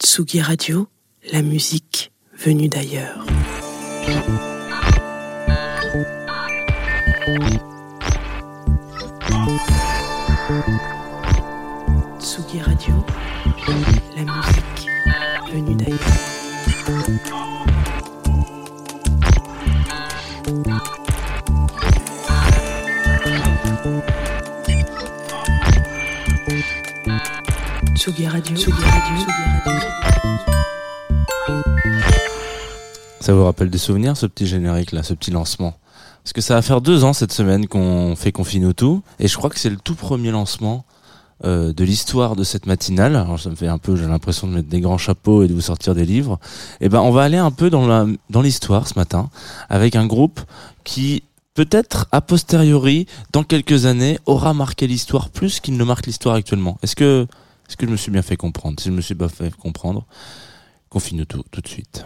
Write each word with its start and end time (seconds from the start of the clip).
Tsugi 0.00 0.40
Radio, 0.40 0.86
la 1.32 1.42
musique 1.42 2.12
venue 2.32 2.68
d'ailleurs. 2.68 3.26
Tsugi 12.20 12.60
Radio, 12.60 12.94
la 14.16 14.22
musique 14.22 14.88
venue 15.52 15.74
d'ailleurs. 15.74 17.57
Radio, 28.26 28.56
Tsugi 28.56 28.72
Radio, 28.72 29.16
Tsugi 29.16 29.32
Radio. 29.64 29.80
Ça 33.20 33.32
vous 33.32 33.44
rappelle 33.44 33.70
des 33.70 33.78
souvenirs, 33.78 34.16
ce 34.16 34.26
petit 34.26 34.46
générique 34.46 34.92
là, 34.92 35.02
ce 35.02 35.14
petit 35.14 35.30
lancement? 35.30 35.74
Parce 36.24 36.32
que 36.32 36.40
ça 36.40 36.54
va 36.54 36.62
faire 36.62 36.80
deux 36.80 37.04
ans 37.04 37.12
cette 37.12 37.32
semaine 37.32 37.68
qu'on 37.68 38.16
fait 38.16 38.32
Confine 38.32 38.74
tout, 38.74 39.02
et 39.20 39.28
je 39.28 39.36
crois 39.36 39.50
que 39.50 39.58
c'est 39.58 39.70
le 39.70 39.76
tout 39.76 39.94
premier 39.94 40.32
lancement 40.32 40.84
euh, 41.44 41.72
de 41.72 41.84
l'histoire 41.84 42.34
de 42.34 42.42
cette 42.42 42.66
matinale. 42.66 43.14
Alors 43.14 43.38
ça 43.38 43.50
me 43.50 43.54
fait 43.54 43.68
un 43.68 43.78
peu, 43.78 43.94
j'ai 43.94 44.06
l'impression 44.06 44.48
de 44.48 44.52
mettre 44.52 44.68
des 44.68 44.80
grands 44.80 44.98
chapeaux 44.98 45.44
et 45.44 45.48
de 45.48 45.54
vous 45.54 45.60
sortir 45.60 45.94
des 45.94 46.04
livres. 46.04 46.40
Et 46.80 46.88
ben 46.88 47.00
on 47.00 47.12
va 47.12 47.22
aller 47.22 47.38
un 47.38 47.52
peu 47.52 47.70
dans 47.70 47.86
la 47.86 48.06
dans 48.30 48.42
l'histoire 48.42 48.88
ce 48.88 48.98
matin 48.98 49.30
avec 49.68 49.94
un 49.94 50.06
groupe 50.06 50.40
qui 50.82 51.22
peut-être 51.54 52.08
a 52.10 52.20
posteriori 52.20 53.06
dans 53.32 53.44
quelques 53.44 53.86
années 53.86 54.18
aura 54.26 54.54
marqué 54.54 54.88
l'histoire 54.88 55.28
plus 55.28 55.60
qu'il 55.60 55.76
ne 55.76 55.84
marque 55.84 56.06
l'histoire 56.06 56.34
actuellement. 56.34 56.78
Est-ce 56.82 56.96
que 56.96 57.28
est-ce 57.68 57.76
que 57.76 57.86
je 57.86 57.90
me 57.90 57.96
suis 57.96 58.10
bien 58.10 58.22
fait 58.22 58.36
comprendre? 58.36 58.80
Si 58.80 58.88
je 58.88 58.94
me 58.94 59.00
suis 59.00 59.14
pas 59.14 59.28
fait 59.28 59.54
comprendre, 59.54 60.06
confine 60.88 61.26
tout 61.26 61.44
tout 61.50 61.60
de 61.60 61.68
suite. 61.68 62.04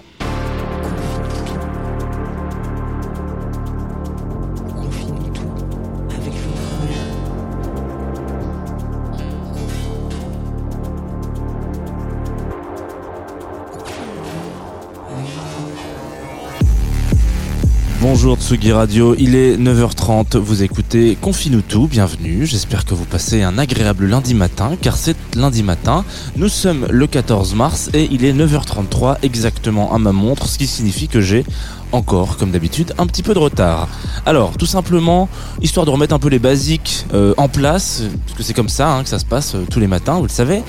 Bonjour 18.15 18.37
Tsugi 18.37 18.73
Radio, 18.73 19.15
il 19.19 19.35
est 19.35 19.57
9h30, 19.57 20.37
vous 20.37 20.63
écoutez 20.63 21.17
Confine 21.19 21.63
tout, 21.63 21.87
bienvenue, 21.87 22.45
j'espère 22.45 22.85
que 22.85 22.93
vous 22.93 23.07
passez 23.07 23.43
un 23.43 23.57
agréable 23.57 24.05
lundi 24.05 24.35
matin, 24.35 24.77
car 24.79 24.99
c'est 24.99 25.17
lundi 25.35 25.63
matin, 25.63 26.05
nous 26.37 26.51
sommes 26.51 26.87
le 26.91 27.07
14 27.07 27.55
mars 27.55 27.89
et 27.95 28.11
il 28.13 28.27
est 28.27 28.35
9h33 28.35 29.17
exactement 29.23 29.95
à 29.95 29.99
ma 29.99 30.13
montre, 30.13 30.47
ce 30.47 30.59
qui 30.59 30.67
signifie 30.67 31.09
que 31.09 31.23
j'ai 31.23 31.47
encore, 31.91 32.37
comme 32.37 32.51
d'habitude, 32.51 32.93
un 32.99 33.07
petit 33.07 33.23
peu 33.23 33.33
de 33.33 33.39
retard. 33.39 33.89
Alors, 34.27 34.59
tout 34.59 34.67
simplement, 34.67 35.31
histoire 35.63 35.87
de 35.87 35.91
remettre 35.91 36.15
un 36.15 36.19
peu 36.19 36.29
les 36.29 36.39
basiques 36.39 37.07
euh, 37.15 37.33
en 37.39 37.49
place, 37.49 38.03
parce 38.27 38.37
que 38.37 38.43
c'est 38.43 38.55
comme 38.55 38.69
ça 38.69 38.93
hein, 38.93 39.05
que 39.05 39.09
ça 39.09 39.19
se 39.19 39.25
passe 39.25 39.55
euh, 39.55 39.65
tous 39.71 39.81
les 39.81 39.87
matins, 39.87 40.17
vous 40.17 40.25
le 40.25 40.29
savez. 40.29 40.63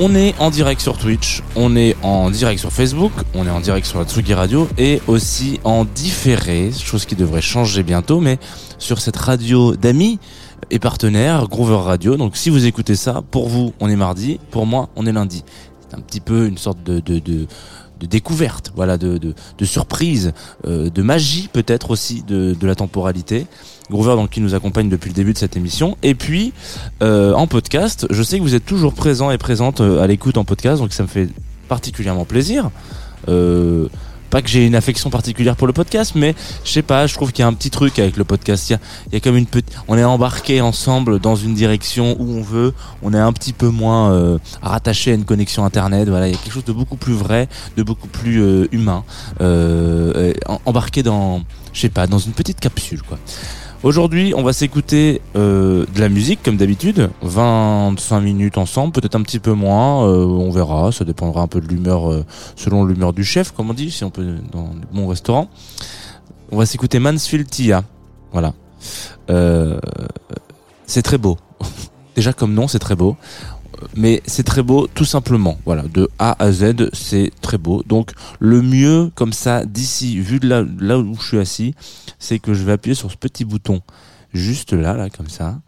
On 0.00 0.14
est 0.14 0.32
en 0.38 0.50
direct 0.50 0.80
sur 0.80 0.96
Twitch, 0.96 1.42
on 1.56 1.74
est 1.74 1.96
en 2.04 2.30
direct 2.30 2.60
sur 2.60 2.70
Facebook, 2.70 3.10
on 3.34 3.48
est 3.48 3.50
en 3.50 3.58
direct 3.58 3.84
sur 3.84 3.98
la 3.98 4.04
Tsugi 4.04 4.32
Radio 4.32 4.68
et 4.78 5.02
aussi 5.08 5.58
en 5.64 5.84
différé, 5.84 6.70
chose 6.70 7.04
qui 7.04 7.16
devrait 7.16 7.40
changer 7.40 7.82
bientôt, 7.82 8.20
mais 8.20 8.38
sur 8.78 9.00
cette 9.00 9.16
radio 9.16 9.74
d'amis 9.74 10.20
et 10.70 10.78
partenaires, 10.78 11.48
Groover 11.48 11.82
Radio. 11.82 12.16
Donc 12.16 12.36
si 12.36 12.48
vous 12.48 12.64
écoutez 12.64 12.94
ça, 12.94 13.22
pour 13.32 13.48
vous, 13.48 13.72
on 13.80 13.88
est 13.88 13.96
mardi, 13.96 14.38
pour 14.52 14.66
moi, 14.66 14.88
on 14.94 15.04
est 15.04 15.12
lundi. 15.12 15.42
C'est 15.88 15.96
un 15.96 16.00
petit 16.00 16.20
peu 16.20 16.46
une 16.46 16.58
sorte 16.58 16.80
de, 16.84 17.00
de, 17.00 17.18
de, 17.18 17.46
découverte, 18.06 18.70
voilà, 18.76 18.98
de, 18.98 19.18
de, 19.18 19.34
de 19.58 19.64
surprise, 19.64 20.32
euh, 20.64 20.90
de 20.90 21.02
magie 21.02 21.48
peut-être 21.52 21.90
aussi 21.90 22.22
de, 22.22 22.54
de 22.54 22.66
la 22.68 22.76
temporalité. 22.76 23.48
Groover 23.90 24.16
donc 24.16 24.30
qui 24.30 24.40
nous 24.40 24.54
accompagne 24.54 24.88
depuis 24.88 25.08
le 25.08 25.14
début 25.14 25.32
de 25.32 25.38
cette 25.38 25.56
émission. 25.56 25.96
Et 26.02 26.14
puis 26.14 26.52
euh, 27.02 27.32
en 27.34 27.46
podcast, 27.46 28.06
je 28.10 28.22
sais 28.22 28.38
que 28.38 28.42
vous 28.42 28.54
êtes 28.54 28.66
toujours 28.66 28.94
présent 28.94 29.30
et 29.30 29.38
présente 29.38 29.80
euh, 29.80 30.02
à 30.02 30.06
l'écoute 30.06 30.36
en 30.36 30.44
podcast, 30.44 30.80
donc 30.80 30.92
ça 30.92 31.02
me 31.02 31.08
fait 31.08 31.28
particulièrement 31.68 32.24
plaisir. 32.24 32.70
Euh, 33.28 33.88
pas 34.30 34.42
que 34.42 34.48
j'ai 34.48 34.66
une 34.66 34.74
affection 34.74 35.10
particulière 35.10 35.56
pour 35.56 35.66
le 35.66 35.72
podcast, 35.72 36.12
mais 36.14 36.34
je 36.64 36.70
sais 36.70 36.82
pas, 36.82 37.06
je 37.06 37.14
trouve 37.14 37.32
qu'il 37.32 37.42
y 37.42 37.44
a 37.44 37.48
un 37.48 37.54
petit 37.54 37.70
truc 37.70 37.98
avec 37.98 38.16
le 38.16 38.24
podcast. 38.24 38.68
Il 38.68 38.72
y 38.72 38.76
a, 38.76 38.78
il 39.06 39.12
y 39.14 39.16
a 39.16 39.20
comme 39.20 39.36
une 39.36 39.46
petite, 39.46 39.74
on 39.88 39.96
est 39.96 40.04
embarqué 40.04 40.60
ensemble 40.60 41.18
dans 41.18 41.34
une 41.34 41.54
direction 41.54 42.16
où 42.18 42.36
on 42.36 42.42
veut. 42.42 42.74
On 43.02 43.14
est 43.14 43.18
un 43.18 43.32
petit 43.32 43.52
peu 43.52 43.68
moins 43.68 44.12
euh, 44.12 44.38
rattaché 44.62 45.12
à 45.12 45.14
une 45.14 45.24
connexion 45.24 45.64
internet. 45.64 46.08
Voilà, 46.08 46.28
il 46.28 46.32
y 46.32 46.34
a 46.34 46.38
quelque 46.38 46.52
chose 46.52 46.64
de 46.64 46.72
beaucoup 46.72 46.96
plus 46.96 47.14
vrai, 47.14 47.48
de 47.76 47.82
beaucoup 47.82 48.08
plus 48.08 48.42
euh, 48.42 48.68
humain, 48.72 49.04
euh, 49.40 50.34
embarqué 50.66 51.02
dans, 51.02 51.42
je 51.72 51.80
sais 51.80 51.88
pas, 51.88 52.06
dans 52.06 52.18
une 52.18 52.32
petite 52.32 52.60
capsule 52.60 53.02
quoi. 53.02 53.18
Aujourd'hui, 53.84 54.34
on 54.36 54.42
va 54.42 54.52
s'écouter 54.52 55.22
euh, 55.36 55.86
de 55.94 56.00
la 56.00 56.08
musique 56.08 56.42
comme 56.42 56.56
d'habitude, 56.56 57.10
25 57.22 58.20
minutes 58.20 58.58
ensemble, 58.58 58.92
peut-être 58.92 59.14
un 59.14 59.22
petit 59.22 59.38
peu 59.38 59.52
moins, 59.52 60.04
euh, 60.04 60.24
on 60.24 60.50
verra, 60.50 60.90
ça 60.90 61.04
dépendra 61.04 61.42
un 61.42 61.46
peu 61.46 61.60
de 61.60 61.68
l'humeur, 61.68 62.10
euh, 62.10 62.24
selon 62.56 62.84
l'humeur 62.84 63.12
du 63.12 63.22
chef, 63.22 63.52
comme 63.52 63.70
on 63.70 63.74
dit, 63.74 63.92
si 63.92 64.02
on 64.02 64.10
peut 64.10 64.38
dans 64.50 64.64
de 64.64 64.84
bons 64.92 65.06
restaurants. 65.06 65.48
On 66.50 66.56
va 66.56 66.66
s'écouter 66.66 66.98
Mansfield 66.98 67.48
Tia, 67.48 67.84
voilà. 68.32 68.52
C'est 70.86 71.02
très 71.02 71.18
beau. 71.18 71.38
Déjà 72.16 72.32
comme 72.32 72.54
nom, 72.54 72.66
c'est 72.66 72.80
très 72.80 72.96
beau. 72.96 73.16
Mais 73.96 74.22
c'est 74.26 74.42
très 74.42 74.62
beau 74.62 74.86
tout 74.86 75.04
simplement. 75.04 75.58
Voilà, 75.64 75.82
de 75.82 76.08
A 76.18 76.42
à 76.42 76.52
Z, 76.52 76.90
c'est 76.92 77.30
très 77.40 77.58
beau. 77.58 77.82
Donc 77.86 78.12
le 78.38 78.62
mieux 78.62 79.10
comme 79.14 79.32
ça 79.32 79.64
d'ici, 79.64 80.18
vu 80.18 80.40
de 80.40 80.48
là, 80.48 80.98
où 80.98 81.14
je 81.16 81.26
suis 81.26 81.38
assis, 81.38 81.74
c'est 82.18 82.38
que 82.38 82.54
je 82.54 82.64
vais 82.64 82.72
appuyer 82.72 82.94
sur 82.94 83.10
ce 83.10 83.16
petit 83.16 83.44
bouton 83.44 83.82
juste 84.32 84.72
là, 84.72 84.94
là, 84.94 85.10
comme 85.10 85.28
ça. 85.28 85.60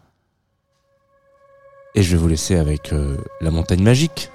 Et 1.95 2.03
je 2.03 2.11
vais 2.11 2.17
vous 2.17 2.27
laisser 2.27 2.55
avec 2.55 2.93
euh, 2.93 3.17
la 3.41 3.51
montagne 3.51 3.83
magique. 3.83 4.29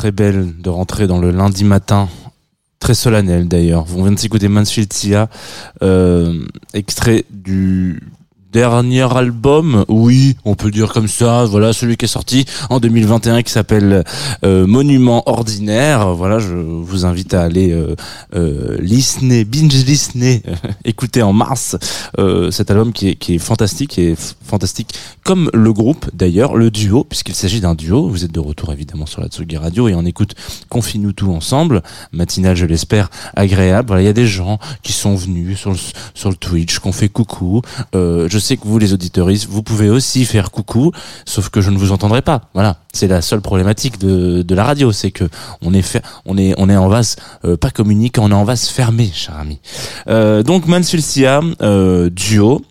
Très 0.00 0.12
belle 0.12 0.54
de 0.58 0.70
rentrer 0.70 1.06
dans 1.06 1.18
le 1.18 1.30
lundi 1.30 1.62
matin 1.62 2.08
très 2.78 2.94
solennel 2.94 3.48
d'ailleurs. 3.48 3.84
On 3.94 4.02
vient 4.04 4.12
de 4.12 4.18
s'écouter 4.18 4.48
Mansfield 4.48 4.90
Sia, 4.94 5.28
euh, 5.82 6.42
extrait 6.72 7.26
du 7.28 8.00
dernier 8.52 9.16
album, 9.16 9.84
oui, 9.88 10.36
on 10.44 10.54
peut 10.54 10.70
dire 10.70 10.92
comme 10.92 11.08
ça, 11.08 11.44
voilà, 11.44 11.72
celui 11.72 11.96
qui 11.96 12.06
est 12.06 12.08
sorti 12.08 12.44
en 12.68 12.80
2021 12.80 13.42
qui 13.42 13.52
s'appelle 13.52 14.04
euh, 14.44 14.66
Monument 14.66 15.28
Ordinaire. 15.28 16.14
Voilà, 16.14 16.38
je 16.38 16.54
vous 16.54 17.04
invite 17.04 17.34
à 17.34 17.42
aller 17.42 17.72
euh, 17.72 17.94
euh 18.34 18.76
listener, 18.80 19.44
binge 19.44 19.84
listener, 19.84 20.42
écouter 20.84 21.22
en 21.22 21.32
mars 21.32 21.76
euh, 22.18 22.50
cet 22.50 22.70
album 22.70 22.92
qui 22.92 23.10
est, 23.10 23.14
qui 23.14 23.36
est 23.36 23.38
fantastique 23.38 23.98
et 23.98 24.16
fantastique 24.44 24.94
comme 25.22 25.50
le 25.54 25.72
groupe 25.72 26.10
d'ailleurs, 26.12 26.56
le 26.56 26.72
duo, 26.72 27.04
puisqu'il 27.04 27.34
s'agit 27.34 27.60
d'un 27.60 27.74
duo. 27.76 28.08
Vous 28.08 28.24
êtes 28.24 28.32
de 28.32 28.40
retour 28.40 28.72
évidemment 28.72 29.06
sur 29.06 29.20
la 29.20 29.28
Tsugi 29.28 29.56
Radio 29.56 29.86
et 29.88 29.94
on 29.94 30.04
écoute 30.04 30.34
Confine-nous 30.68 31.12
tout 31.12 31.32
ensemble, 31.32 31.82
matinale 32.12 32.56
je 32.56 32.66
l'espère 32.66 33.10
agréable. 33.36 33.86
Voilà, 33.88 34.02
il 34.02 34.06
y 34.06 34.08
a 34.08 34.12
des 34.12 34.26
gens 34.26 34.58
qui 34.82 34.92
sont 34.92 35.14
venus 35.14 35.58
sur 35.58 35.70
le, 35.70 35.78
sur 36.14 36.30
le 36.30 36.36
Twitch, 36.36 36.80
qu'on 36.80 36.92
fait 36.92 37.08
coucou. 37.08 37.62
Euh, 37.94 38.28
sais 38.40 38.56
que 38.56 38.66
vous, 38.66 38.78
les 38.78 38.92
auditoristes, 38.92 39.48
vous 39.48 39.62
pouvez 39.62 39.88
aussi 39.88 40.24
faire 40.24 40.50
coucou, 40.50 40.92
sauf 41.24 41.48
que 41.48 41.60
je 41.60 41.70
ne 41.70 41.78
vous 41.78 41.92
entendrai 41.92 42.22
pas. 42.22 42.42
Voilà, 42.54 42.78
c'est 42.92 43.08
la 43.08 43.22
seule 43.22 43.40
problématique 43.40 43.98
de, 43.98 44.54
la 44.54 44.64
radio, 44.64 44.92
c'est 44.92 45.10
que 45.10 45.24
on 45.62 45.72
est 45.72 46.76
en 46.76 46.88
vase 46.88 47.16
euh, 47.44 47.56
pas 47.56 47.70
communique, 47.70 48.16
on 48.18 48.30
est 48.30 48.34
en 48.34 48.44
vase 48.44 48.68
fermé, 48.68 49.10
cher 49.12 49.36
ami. 49.38 49.60
Euh, 50.08 50.42
donc 50.42 50.66
Mansulcia, 50.66 51.40
euh, 51.62 52.10
duo 52.10 52.62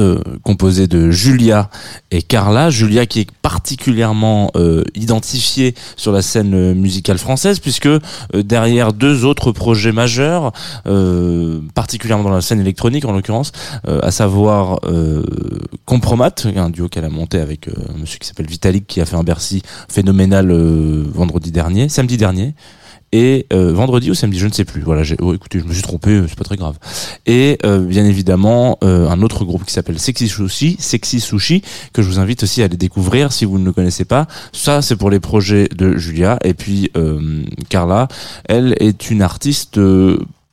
euh, 0.00 0.20
composé 0.42 0.86
de 0.86 1.10
Julia 1.10 1.70
et 2.10 2.22
Carla. 2.22 2.70
Julia 2.70 3.06
qui 3.06 3.20
est 3.20 3.30
particulièrement 3.42 4.50
euh, 4.56 4.84
identifiée 4.94 5.74
sur 5.96 6.12
la 6.12 6.22
scène 6.22 6.54
euh, 6.54 6.74
musicale 6.74 7.18
française 7.18 7.60
puisque 7.60 7.86
euh, 7.86 8.00
derrière 8.34 8.92
deux 8.92 9.24
autres 9.24 9.52
projets 9.52 9.92
majeurs, 9.92 10.52
particulièrement 11.74 12.24
dans 12.24 12.34
la 12.34 12.40
scène 12.40 12.60
électronique 12.60 13.04
en 13.04 13.12
l'occurrence, 13.12 13.52
à 13.86 14.10
savoir 14.10 14.80
Compromat, 15.84 16.34
un 16.56 16.70
duo 16.70 16.88
qu'elle 16.88 17.04
a 17.04 17.08
monté 17.08 17.38
avec 17.38 17.68
un 17.68 17.98
monsieur 17.98 18.18
qui 18.18 18.26
s'appelle 18.26 18.46
Vitalik 18.46 18.86
qui 18.86 19.00
a 19.00 19.06
fait 19.06 19.16
un 19.16 19.22
Bercy 19.22 19.62
phénoménal 19.88 20.52
vendredi 20.52 21.50
dernier, 21.50 21.88
samedi 21.88 22.16
dernier 22.16 22.54
et 23.14 23.46
euh, 23.52 23.72
vendredi 23.72 24.10
ou 24.10 24.14
samedi, 24.14 24.40
je 24.40 24.48
ne 24.48 24.52
sais 24.52 24.64
plus. 24.64 24.82
Voilà, 24.82 25.04
j'ai, 25.04 25.16
oh, 25.20 25.32
écoutez, 25.32 25.60
je 25.60 25.64
me 25.64 25.72
suis 25.72 25.84
trompé, 25.84 26.10
euh, 26.10 26.26
c'est 26.28 26.36
pas 26.36 26.42
très 26.42 26.56
grave. 26.56 26.76
Et 27.26 27.58
euh, 27.64 27.78
bien 27.78 28.04
évidemment, 28.04 28.76
un 28.82 29.22
autre 29.22 29.44
groupe 29.44 29.64
qui 29.64 29.72
s'appelle 29.72 30.00
Sexy 30.00 30.28
Sushi, 30.28 30.76
Sexy 30.80 31.20
Sushi, 31.20 31.62
que 31.92 32.02
je 32.02 32.08
vous 32.08 32.18
invite 32.18 32.42
aussi 32.42 32.60
à 32.60 32.64
aller 32.64 32.76
découvrir 32.76 33.32
si 33.32 33.44
vous 33.44 33.60
ne 33.60 33.64
le 33.64 33.72
connaissez 33.72 34.04
pas. 34.04 34.26
Ça, 34.52 34.82
c'est 34.82 34.96
pour 34.96 35.10
les 35.10 35.20
projets 35.20 35.68
de 35.68 35.96
Julia. 35.96 36.40
Et 36.42 36.54
puis 36.54 36.90
Carla, 37.68 38.08
elle 38.48 38.74
est 38.80 39.10
une 39.10 39.22
artiste 39.22 39.78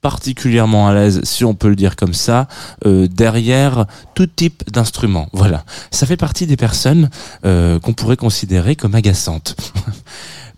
particulièrement 0.01 0.87
à 0.87 0.93
l'aise, 0.93 1.21
si 1.23 1.45
on 1.45 1.53
peut 1.53 1.69
le 1.69 1.75
dire 1.75 1.95
comme 1.95 2.13
ça, 2.13 2.47
euh, 2.85 3.07
derrière 3.07 3.85
tout 4.15 4.27
type 4.27 4.69
d'instrument. 4.69 5.29
Voilà, 5.31 5.63
ça 5.91 6.05
fait 6.05 6.17
partie 6.17 6.47
des 6.47 6.57
personnes 6.57 7.09
euh, 7.45 7.79
qu'on 7.79 7.93
pourrait 7.93 8.17
considérer 8.17 8.75
comme 8.75 8.95
agaçantes. 8.95 9.55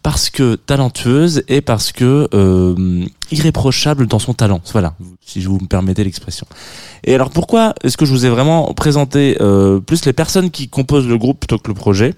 parce 0.03 0.29
que 0.29 0.55
talentueuse 0.55 1.43
et 1.47 1.61
parce 1.61 1.93
que 1.93 2.27
euh, 2.33 3.05
irréprochable 3.31 4.05
dans 4.05 4.19
son 4.19 4.33
talent. 4.33 4.61
Voilà, 4.73 4.95
si 5.21 5.41
je 5.41 5.47
vous 5.47 5.59
me 5.59 5.67
permettez 5.67 6.03
l'expression. 6.03 6.45
Et 7.05 7.15
alors 7.15 7.29
pourquoi 7.29 7.73
est-ce 7.83 7.95
que 7.95 8.05
je 8.05 8.11
vous 8.11 8.25
ai 8.25 8.29
vraiment 8.29 8.73
présenté 8.73 9.37
euh, 9.39 9.79
plus 9.79 10.05
les 10.05 10.13
personnes 10.13 10.51
qui 10.51 10.67
composent 10.67 11.07
le 11.07 11.17
groupe 11.17 11.39
plutôt 11.39 11.57
que 11.57 11.69
le 11.69 11.73
projet? 11.73 12.13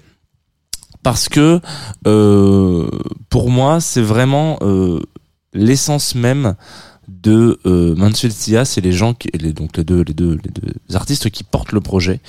Parce 1.04 1.28
que 1.28 1.60
euh, 2.08 2.90
pour 3.30 3.50
moi, 3.50 3.80
c'est 3.80 4.02
vraiment 4.02 4.58
euh, 4.62 5.00
l'essence 5.54 6.16
même 6.16 6.56
de 7.08 7.60
euh, 7.66 8.10
Sia, 8.30 8.64
c'est 8.64 8.80
les 8.80 8.90
gens 8.90 9.14
qui, 9.14 9.28
les, 9.38 9.52
donc 9.52 9.76
les 9.76 9.84
deux, 9.84 10.02
les 10.02 10.12
deux, 10.12 10.38
les 10.42 10.50
deux 10.50 10.96
artistes 10.96 11.30
qui 11.30 11.44
portent 11.44 11.70
le 11.70 11.80
projet 11.80 12.20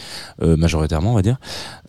euh, 0.44 0.56
majoritairement, 0.56 1.14
on 1.14 1.16
va 1.16 1.24
dire, 1.24 1.40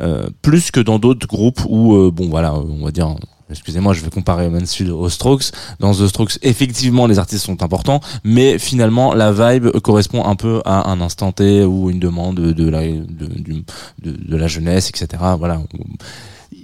euh, 0.00 0.30
plus 0.40 0.70
que 0.70 0.80
dans 0.80 0.98
d'autres 0.98 1.26
groupes 1.26 1.60
où, 1.68 1.94
euh, 1.94 2.10
bon 2.10 2.30
voilà, 2.30 2.54
on 2.54 2.84
va 2.86 2.90
dire 2.90 3.14
excusez-moi, 3.50 3.94
je 3.94 4.02
vais 4.02 4.10
comparer 4.10 4.48
Mansfield 4.48 4.90
aux 4.90 5.08
Strokes. 5.08 5.50
Dans 5.80 5.92
The 5.92 6.06
Strokes, 6.06 6.38
effectivement, 6.42 7.06
les 7.06 7.18
artistes 7.18 7.44
sont 7.44 7.62
importants, 7.62 8.00
mais 8.24 8.58
finalement, 8.58 9.14
la 9.14 9.32
vibe 9.32 9.70
correspond 9.80 10.24
un 10.24 10.36
peu 10.36 10.62
à 10.64 10.90
un 10.90 11.00
instant 11.00 11.32
T 11.32 11.64
ou 11.64 11.90
une 11.90 11.98
demande 11.98 12.36
de 12.36 12.68
la, 12.68 12.82
de, 12.82 14.36
la 14.36 14.46
jeunesse, 14.46 14.90
etc. 14.90 15.22
Voilà 15.38 15.60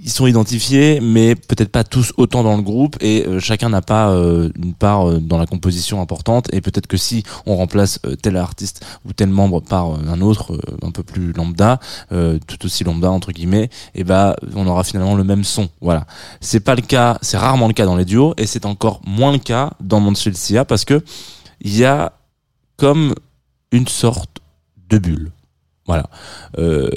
ils 0.05 0.11
sont 0.11 0.27
identifiés, 0.27 0.99
mais 1.01 1.33
peut-être 1.33 1.71
pas 1.71 1.83
tous 1.83 2.13
autant 2.17 2.43
dans 2.43 2.55
le 2.55 2.61
groupe, 2.61 2.95
et 3.01 3.25
euh, 3.25 3.39
chacun 3.39 3.69
n'a 3.69 3.81
pas 3.81 4.11
euh, 4.11 4.49
une 4.55 4.75
part 4.75 5.09
euh, 5.09 5.19
dans 5.19 5.39
la 5.39 5.47
composition 5.47 5.99
importante. 5.99 6.47
Et 6.53 6.61
peut-être 6.61 6.85
que 6.85 6.95
si 6.95 7.23
on 7.47 7.55
remplace 7.55 7.99
tel 8.21 8.37
artiste 8.37 8.85
ou 9.03 9.13
tel 9.13 9.29
membre 9.29 9.61
par 9.61 9.87
un 10.07 10.21
autre, 10.21 10.57
un 10.83 10.91
peu 10.91 11.01
plus 11.01 11.33
lambda, 11.33 11.79
tout 12.09 12.65
aussi 12.65 12.83
lambda 12.83 13.09
entre 13.09 13.31
guillemets, 13.31 13.69
et 13.95 14.03
ben 14.03 14.35
on 14.55 14.67
aura 14.67 14.83
finalement 14.83 15.15
le 15.15 15.23
même 15.23 15.43
son. 15.43 15.69
Voilà. 15.81 16.05
C'est 16.39 16.59
pas 16.59 16.75
le 16.75 16.81
cas, 16.83 17.17
c'est 17.21 17.37
rarement 17.37 17.67
le 17.67 17.73
cas 17.73 17.85
dans 17.85 17.95
les 17.95 18.05
duos, 18.05 18.35
et 18.37 18.45
c'est 18.45 18.65
encore 18.65 19.01
moins 19.07 19.31
le 19.31 19.39
cas 19.39 19.71
dans 19.79 19.99
Monster 19.99 20.33
Sia 20.33 20.65
parce 20.65 20.85
que 20.85 21.03
il 21.61 21.75
y 21.75 21.83
a 21.83 22.13
comme 22.77 23.15
une 23.71 23.87
sorte 23.87 24.37
de 24.89 24.99
bulle. 24.99 25.31
Voilà. 25.87 26.09
Euh, 26.57 26.89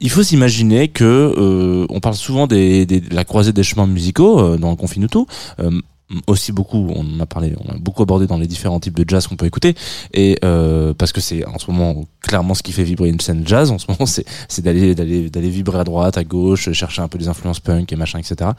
il 0.00 0.10
faut 0.10 0.22
s'imaginer 0.22 0.88
que 0.88 1.04
euh, 1.04 1.86
on 1.90 2.00
parle 2.00 2.14
souvent 2.14 2.46
des, 2.46 2.86
des, 2.86 3.00
de 3.00 3.14
la 3.14 3.24
croisée 3.24 3.52
des 3.52 3.62
chemins 3.62 3.86
musicaux 3.86 4.40
euh, 4.40 4.56
dans 4.56 4.70
le 4.70 4.76
Confinuto. 4.76 5.26
Euh, 5.60 5.70
aussi 6.26 6.50
beaucoup, 6.50 6.88
on 6.94 7.04
en 7.16 7.20
a 7.20 7.26
parlé, 7.26 7.54
on 7.64 7.72
a 7.72 7.78
beaucoup 7.78 8.02
abordé 8.02 8.26
dans 8.26 8.38
les 8.38 8.48
différents 8.48 8.80
types 8.80 8.96
de 8.96 9.08
jazz 9.08 9.28
qu'on 9.28 9.36
peut 9.36 9.46
écouter, 9.46 9.76
et 10.12 10.38
euh, 10.44 10.92
parce 10.92 11.12
que 11.12 11.20
c'est 11.20 11.46
en 11.46 11.58
ce 11.60 11.70
moment 11.70 12.04
clairement 12.20 12.54
ce 12.54 12.64
qui 12.64 12.72
fait 12.72 12.82
vibrer 12.82 13.10
une 13.10 13.20
scène 13.20 13.46
jazz 13.46 13.70
en 13.70 13.78
ce 13.78 13.86
moment, 13.88 14.06
c'est 14.06 14.24
c'est 14.48 14.62
d'aller 14.62 14.96
d'aller 14.96 15.30
d'aller 15.30 15.50
vibrer 15.50 15.78
à 15.78 15.84
droite, 15.84 16.18
à 16.18 16.24
gauche, 16.24 16.72
chercher 16.72 17.02
un 17.02 17.06
peu 17.08 17.18
des 17.18 17.28
influences 17.28 17.60
punk 17.60 17.92
et 17.92 17.96
machin, 17.96 18.18
etc. 18.18 18.50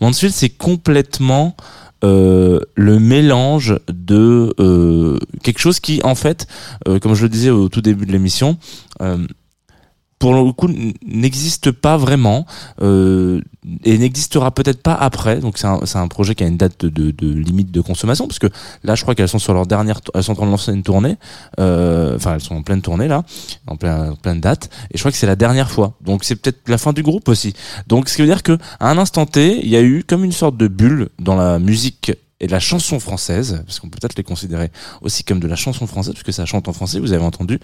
Mansfield, 0.00 0.32
c'est 0.32 0.50
complètement 0.50 1.56
euh, 2.02 2.60
le 2.76 2.98
mélange 2.98 3.78
de 3.88 4.54
euh, 4.58 5.18
quelque 5.42 5.58
chose 5.58 5.80
qui, 5.80 6.00
en 6.02 6.14
fait, 6.14 6.46
euh, 6.88 6.98
comme 6.98 7.14
je 7.14 7.22
le 7.22 7.28
disais 7.28 7.50
au 7.50 7.68
tout 7.68 7.82
début 7.82 8.06
de 8.06 8.12
l'émission, 8.12 8.56
euh, 9.02 9.26
pour 10.20 10.34
le 10.34 10.52
coup 10.52 10.68
n'existe 11.04 11.72
pas 11.72 11.96
vraiment 11.96 12.46
euh, 12.82 13.40
et 13.84 13.96
n'existera 13.98 14.50
peut-être 14.50 14.82
pas 14.82 14.94
après. 14.94 15.38
Donc 15.38 15.56
c'est 15.56 15.66
un, 15.66 15.80
un, 15.94 16.08
projet 16.08 16.34
qui 16.34 16.44
a 16.44 16.46
une 16.46 16.58
date 16.58 16.84
de, 16.84 17.10
de, 17.10 17.32
limite 17.32 17.72
de 17.72 17.80
consommation 17.80 18.28
parce 18.28 18.38
que 18.38 18.46
là 18.84 18.94
je 18.94 19.02
crois 19.02 19.14
qu'elles 19.14 19.30
sont 19.30 19.38
sur 19.38 19.54
leur 19.54 19.66
dernière 19.66 20.00
elles 20.14 20.22
sont 20.22 20.32
en 20.32 20.36
train 20.36 20.46
de 20.46 20.50
lancer 20.50 20.72
une 20.72 20.82
tournée 20.82 21.16
euh, 21.58 22.16
enfin 22.16 22.34
elles 22.34 22.42
sont 22.42 22.54
en 22.54 22.62
pleine 22.62 22.82
tournée 22.82 23.08
là 23.08 23.24
en, 23.66 23.76
plein, 23.76 24.10
en 24.10 24.16
pleine 24.16 24.40
date 24.40 24.68
et 24.90 24.98
je 24.98 25.02
crois 25.02 25.10
que 25.10 25.16
c'est 25.16 25.26
la 25.26 25.36
dernière 25.36 25.70
fois. 25.70 25.94
Donc 26.02 26.22
c'est 26.24 26.36
peut-être 26.36 26.68
la 26.68 26.76
fin 26.76 26.92
du 26.92 27.02
groupe 27.02 27.28
aussi. 27.28 27.54
Donc 27.86 28.10
ce 28.10 28.16
qui 28.16 28.20
veut 28.22 28.28
dire 28.28 28.42
que 28.42 28.58
à 28.78 28.90
un 28.90 28.98
instant 28.98 29.24
T 29.24 29.58
il 29.62 29.70
y 29.70 29.76
a 29.76 29.82
eu 29.82 30.04
comme 30.04 30.22
une 30.22 30.32
sorte 30.32 30.58
de 30.58 30.68
bulle 30.68 31.08
dans 31.18 31.34
la 31.34 31.58
musique 31.58 32.12
et 32.40 32.46
de 32.46 32.52
la 32.52 32.60
chanson 32.60 33.00
française, 33.00 33.62
parce 33.66 33.80
qu'on 33.80 33.88
peut 33.88 33.98
peut-être 34.00 34.16
les 34.16 34.22
considérer 34.22 34.70
aussi 35.02 35.24
comme 35.24 35.40
de 35.40 35.46
la 35.46 35.56
chanson 35.56 35.86
française, 35.86 36.14
puisque 36.14 36.32
ça 36.32 36.46
chante 36.46 36.68
en 36.68 36.72
français, 36.72 36.98
vous 36.98 37.12
avez 37.12 37.24
entendu 37.24 37.60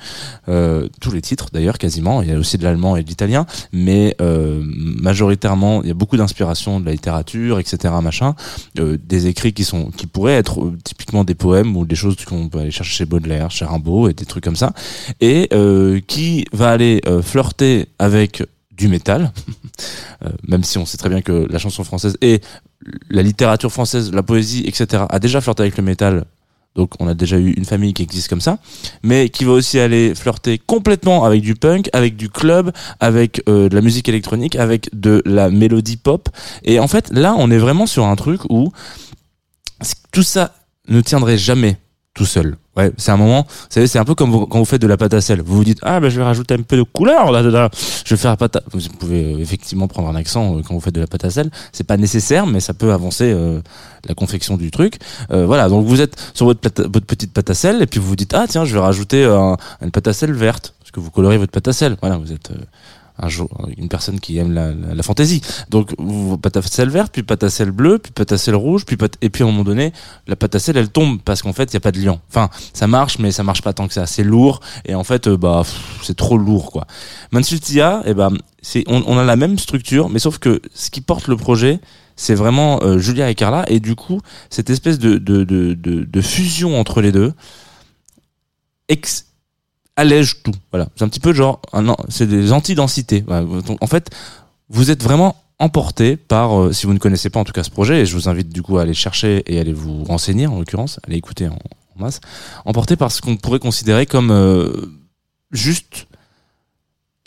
euh, 0.49 0.88
tous 1.00 1.11
les 1.11 1.23
titres 1.23 1.49
d'ailleurs 1.52 1.78
quasiment, 1.78 2.23
il 2.23 2.28
y 2.28 2.33
a 2.33 2.38
aussi 2.38 2.59
de 2.59 2.64
l'allemand 2.64 2.97
et 2.97 3.02
de 3.02 3.09
l'italien, 3.09 3.47
mais 3.73 4.14
euh, 4.21 4.62
majoritairement 4.64 5.83
il 5.83 5.88
y 5.88 5.90
a 5.90 5.95
beaucoup 5.95 6.16
d'inspiration 6.16 6.80
de 6.80 6.87
la 6.87 6.92
littérature, 6.92 7.59
etc. 7.59 7.95
machin, 8.02 8.35
euh, 8.78 8.99
des 9.02 9.26
écrits 9.26 9.52
qui 9.52 9.64
sont 9.64 9.90
qui 9.90 10.06
pourraient 10.06 10.35
être 10.37 10.62
euh, 10.62 10.76
typiquement 10.85 11.25
des 11.25 11.35
poèmes 11.35 11.76
ou 11.76 11.87
des 11.87 11.97
choses 11.97 12.16
qu'on 12.25 12.49
peut 12.49 12.59
aller 12.59 12.71
chercher 12.71 12.92
chez 12.92 13.06
Baudelaire, 13.06 13.50
chez 13.50 13.64
Rimbaud 13.64 14.09
et 14.09 14.14
des 14.14 14.25
trucs 14.25 14.45
comme 14.45 14.56
ça, 14.56 14.73
et 15.21 15.49
euh, 15.52 16.00
qui 16.06 16.45
va 16.52 16.71
aller 16.71 17.00
euh, 17.06 17.23
flirter 17.23 17.87
avec 17.99 18.42
du 18.76 18.88
métal, 18.88 19.33
même 20.49 20.64
si 20.64 20.78
on 20.78 20.87
sait 20.87 20.97
très 20.97 21.09
bien 21.09 21.23
que 21.23 21.47
la 21.50 21.59
chanson 21.59 21.85
française 21.85 22.16
et 22.21 22.40
la 23.11 23.23
littérature 23.23 23.73
française, 23.73 24.12
la 24.12 24.23
poésie, 24.23 24.64
etc., 24.66 25.04
a 25.09 25.18
déjà 25.18 25.40
flirté 25.40 25.62
avec 25.62 25.76
le 25.76 25.83
métal. 25.83 26.25
Donc 26.76 26.92
on 27.00 27.09
a 27.09 27.14
déjà 27.14 27.38
eu 27.38 27.52
une 27.52 27.64
famille 27.64 27.95
qui 27.95 28.02
existe 28.02 28.28
comme 28.28 28.42
ça, 28.42 28.59
mais 29.02 29.30
qui 29.30 29.45
va 29.45 29.52
aussi 29.52 29.78
aller 29.80 30.14
flirter 30.14 30.59
complètement 30.59 31.25
avec 31.25 31.40
du 31.40 31.54
punk, 31.54 31.88
avec 31.95 32.16
du 32.16 32.28
club, 32.28 32.71
avec 33.00 33.42
euh, 33.49 33.68
de 33.71 33.75
la 33.75 33.80
musique 33.80 34.09
électronique, 34.09 34.56
avec 34.56 34.90
de 34.92 35.23
la 35.25 35.49
mélodie 35.49 35.97
pop. 35.97 36.28
Et 36.64 36.78
en 36.78 36.87
fait, 36.87 37.11
là, 37.12 37.35
on 37.38 37.50
est 37.50 37.59
vraiment 37.59 37.87
sur 37.87 38.04
un 38.04 38.14
truc 38.14 38.42
où 38.50 38.73
tout 40.12 40.23
ça 40.23 40.54
ne 40.88 41.00
tiendrait 41.00 41.38
jamais 41.38 41.78
tout 42.17 42.25
seul. 42.25 42.57
Ouais, 42.77 42.91
c'est 42.97 43.11
un 43.11 43.17
moment, 43.17 43.47
vous 43.49 43.67
savez, 43.69 43.87
c'est 43.87 43.99
un 43.99 44.05
peu 44.05 44.15
comme 44.15 44.49
quand 44.49 44.59
vous 44.59 44.65
faites 44.65 44.81
de 44.81 44.87
la 44.87 44.97
pâte 44.97 45.15
à 45.15 45.21
sel. 45.21 45.43
Vous 45.43 45.57
vous 45.57 45.65
dites, 45.65 45.79
ah, 45.83 46.01
ben, 46.01 46.09
je 46.09 46.17
vais 46.17 46.25
rajouter 46.25 46.55
un 46.55 46.63
peu 46.63 46.77
de 46.77 46.83
couleur 46.83 47.31
là-dedans. 47.31 47.69
Je 48.05 48.15
vais 48.15 48.21
faire 48.21 48.31
la 48.31 48.37
pâte 48.37 48.57
à... 48.57 48.63
Vous 48.73 48.81
pouvez 48.99 49.35
euh, 49.35 49.39
effectivement 49.39 49.87
prendre 49.87 50.09
un 50.09 50.15
accent 50.15 50.57
euh, 50.57 50.63
quand 50.63 50.75
vous 50.75 50.81
faites 50.81 50.95
de 50.95 51.01
la 51.01 51.07
pâte 51.07 51.25
à 51.25 51.31
sel. 51.31 51.51
C'est 51.73 51.85
pas 51.85 51.97
nécessaire, 51.97 52.47
mais 52.47 52.61
ça 52.61 52.75
peut 52.75 52.93
avancer 52.93 53.33
euh, 53.33 53.61
la 54.07 54.15
confection 54.15 54.57
du 54.57 54.71
truc. 54.71 54.99
Euh, 55.31 55.47
voilà, 55.47 55.69
donc 55.69 55.87
vous 55.87 56.01
êtes 56.01 56.17
sur 56.35 56.47
votre, 56.47 56.83
votre 56.85 57.07
petite 57.07 57.33
pâte 57.33 57.51
à 57.51 57.55
sel 57.55 57.83
et 57.83 57.87
puis 57.87 58.01
vous 58.01 58.09
vous 58.09 58.17
dites, 58.17 58.35
ah, 58.35 58.47
tiens, 58.49 58.65
je 58.65 58.73
vais 58.73 58.81
rajouter 58.81 59.25
une 59.25 59.91
pâte 59.91 60.09
à 60.09 60.13
sel 60.15 60.33
verte. 60.33 60.75
Parce 60.81 60.91
que 60.91 61.01
vous 61.01 61.11
colorez 61.11 61.37
votre 61.37 61.53
pâte 61.53 61.69
à 61.69 61.73
sel. 61.75 61.97
Voilà, 62.01 62.17
vous 62.17 62.33
êtes 62.33 62.51
un 63.19 63.29
jour 63.29 63.49
une 63.77 63.89
personne 63.89 64.21
qui 64.21 64.39
aime 64.39 64.53
la, 64.53 64.73
la, 64.73 64.95
la 64.95 65.03
fantaisie. 65.03 65.41
Donc 65.71 65.95
pâte 66.41 66.57
à 66.57 66.63
sel 66.63 66.91
vert, 66.91 67.09
puis 67.11 67.23
pâte 67.23 67.43
à 67.43 67.51
sel 67.51 67.71
bleu, 67.71 67.99
puis 67.99 68.13
pâte 68.13 68.33
à 68.33 68.39
sel 68.39 68.55
rouge, 68.55 68.85
puis 68.85 68.97
pâte- 68.97 69.17
et 69.23 69.31
puis 69.31 69.43
à 69.43 69.47
un 69.47 69.51
moment 69.51 69.65
donné 69.65 69.93
la 70.27 70.37
pâte 70.37 70.55
à 70.55 70.59
sel 70.59 70.77
elle 70.77 70.89
tombe 70.91 71.21
parce 71.23 71.43
qu'en 71.43 71.53
fait 71.53 71.71
il 71.73 71.75
y 71.75 71.77
a 71.77 71.81
pas 71.81 71.93
de 71.93 72.01
liant. 72.01 72.21
Enfin 72.29 72.51
ça 72.73 72.87
marche 72.87 73.19
mais 73.19 73.33
ça 73.33 73.43
marche 73.43 73.63
pas 73.63 73.73
tant 73.73 73.87
que 73.89 73.95
ça. 73.95 74.07
C'est 74.07 74.25
lourd 74.25 74.61
et 74.85 74.95
en 74.95 75.05
fait 75.05 75.27
euh, 75.29 75.37
bah 75.37 75.63
c'est 76.03 76.17
trop 76.17 76.37
lourd 76.39 76.71
quoi. 76.73 76.87
Mansultia 77.33 78.03
et 78.07 78.15
ben 78.15 78.33
c'est 78.63 78.85
on, 78.87 79.03
on 79.07 79.17
a 79.19 79.25
la 79.25 79.37
même 79.37 79.59
structure 79.59 80.09
mais 80.09 80.19
sauf 80.19 80.39
que 80.39 80.61
ce 80.75 80.91
qui 80.91 81.01
porte 81.01 81.29
le 81.29 81.37
projet 81.37 81.81
c'est 82.17 82.35
vraiment 82.35 82.83
euh, 82.83 82.99
Julia 82.99 83.31
et 83.31 83.35
Carla 83.35 83.65
et 83.69 83.79
du 83.81 83.95
coup 83.95 84.21
cette 84.51 84.71
espèce 84.71 84.99
de 84.99 85.19
de, 85.19 85.45
de, 85.45 85.75
de, 85.75 86.05
de 86.05 86.21
fusion 86.21 86.79
entre 86.81 87.01
les 87.01 87.13
deux 87.13 87.33
ex 88.89 89.27
allège 89.97 90.43
tout. 90.43 90.55
Voilà, 90.71 90.88
c'est 90.95 91.05
un 91.05 91.09
petit 91.09 91.21
peu 91.21 91.33
genre, 91.33 91.61
c'est 92.09 92.26
des 92.26 92.53
antidensités. 92.53 93.25
En 93.29 93.87
fait, 93.87 94.11
vous 94.69 94.91
êtes 94.91 95.03
vraiment 95.03 95.37
emporté 95.59 96.17
par, 96.17 96.61
euh, 96.61 96.73
si 96.73 96.87
vous 96.87 96.93
ne 96.93 96.99
connaissez 96.99 97.31
pas 97.31 97.41
en 97.41 97.45
tout 97.45 97.53
cas 97.53 97.62
ce 97.62 97.71
projet, 97.71 98.03
et 98.03 98.07
je 98.07 98.15
vous 98.15 98.29
invite 98.29 98.50
du 98.50 98.62
coup 98.62 98.76
à 98.76 98.83
aller 98.83 98.95
chercher 98.95 99.43
et 99.47 99.59
aller 99.59 99.73
vous 99.73 100.05
renseigner 100.05 100.47
en 100.47 100.59
l'occurrence, 100.59 101.00
aller 101.07 101.17
écouter 101.17 101.49
en, 101.49 101.55
en 101.55 101.99
masse, 101.99 102.21
emporté 102.67 102.97
par 102.97 103.11
ce 103.11 103.23
qu'on 103.23 103.37
pourrait 103.37 103.59
considérer 103.59 104.05
comme 104.05 104.31
euh, 104.31 104.71
juste 105.53 106.09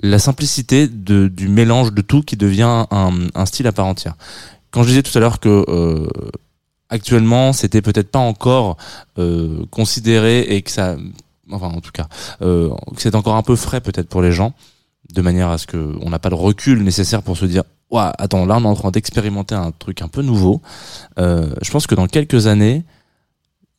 la 0.04 0.20
simplicité 0.20 0.88
de, 0.88 1.28
du 1.28 1.48
mélange 1.48 1.92
de 1.92 2.02
tout 2.02 2.22
qui 2.22 2.38
devient 2.38 2.86
un, 2.92 3.14
un 3.34 3.46
style 3.46 3.66
à 3.68 3.72
part 3.72 3.88
entière. 3.88 4.16
Quand 4.72 4.84
je 4.84 4.90
disais 4.90 5.04
tout 5.04 5.18
à 5.18 5.22
l'heure 5.22 5.40
que 5.40 5.66
euh, 5.68 6.08
actuellement 6.90 7.52
c'était 7.52 7.82
peut-être 7.82 8.12
pas 8.12 8.20
encore 8.20 8.78
euh, 9.18 9.66
considéré 9.72 10.42
et 10.42 10.62
que 10.62 10.70
ça 10.72 10.98
enfin 11.52 11.68
en 11.68 11.82
tout 11.82 11.92
cas 11.92 12.08
euh, 12.42 12.70
c'est 12.98 13.16
encore 13.16 13.36
un 13.36 13.44
peu 13.44 13.56
frais 13.56 13.82
peut-être 13.82 14.10
pour 14.10 14.22
les 14.22 14.32
gens 14.32 14.54
de 15.14 15.22
manière 15.22 15.50
à 15.50 15.58
ce 15.58 15.68
que 15.68 15.96
on 16.02 16.10
n'a 16.10 16.20
pas 16.20 16.30
le 16.30 16.36
recul 16.36 16.84
nécessaire 16.84 17.24
pour 17.24 17.38
se 17.38 17.46
dire 17.46 17.64
ouais 17.92 18.10
attends 18.18 18.46
là 18.46 18.58
on 18.58 18.64
est 18.64 18.68
en 18.68 18.76
train 18.76 18.92
d'expérimenter 18.92 19.56
un 19.56 19.72
truc 19.72 20.02
un 20.02 20.08
peu 20.08 20.22
nouveau. 20.22 20.62
Euh, 21.18 21.54
je 21.62 21.72
pense 21.72 21.88
que 21.88 21.96
dans 21.96 22.08
quelques 22.08 22.48
années 22.48 22.84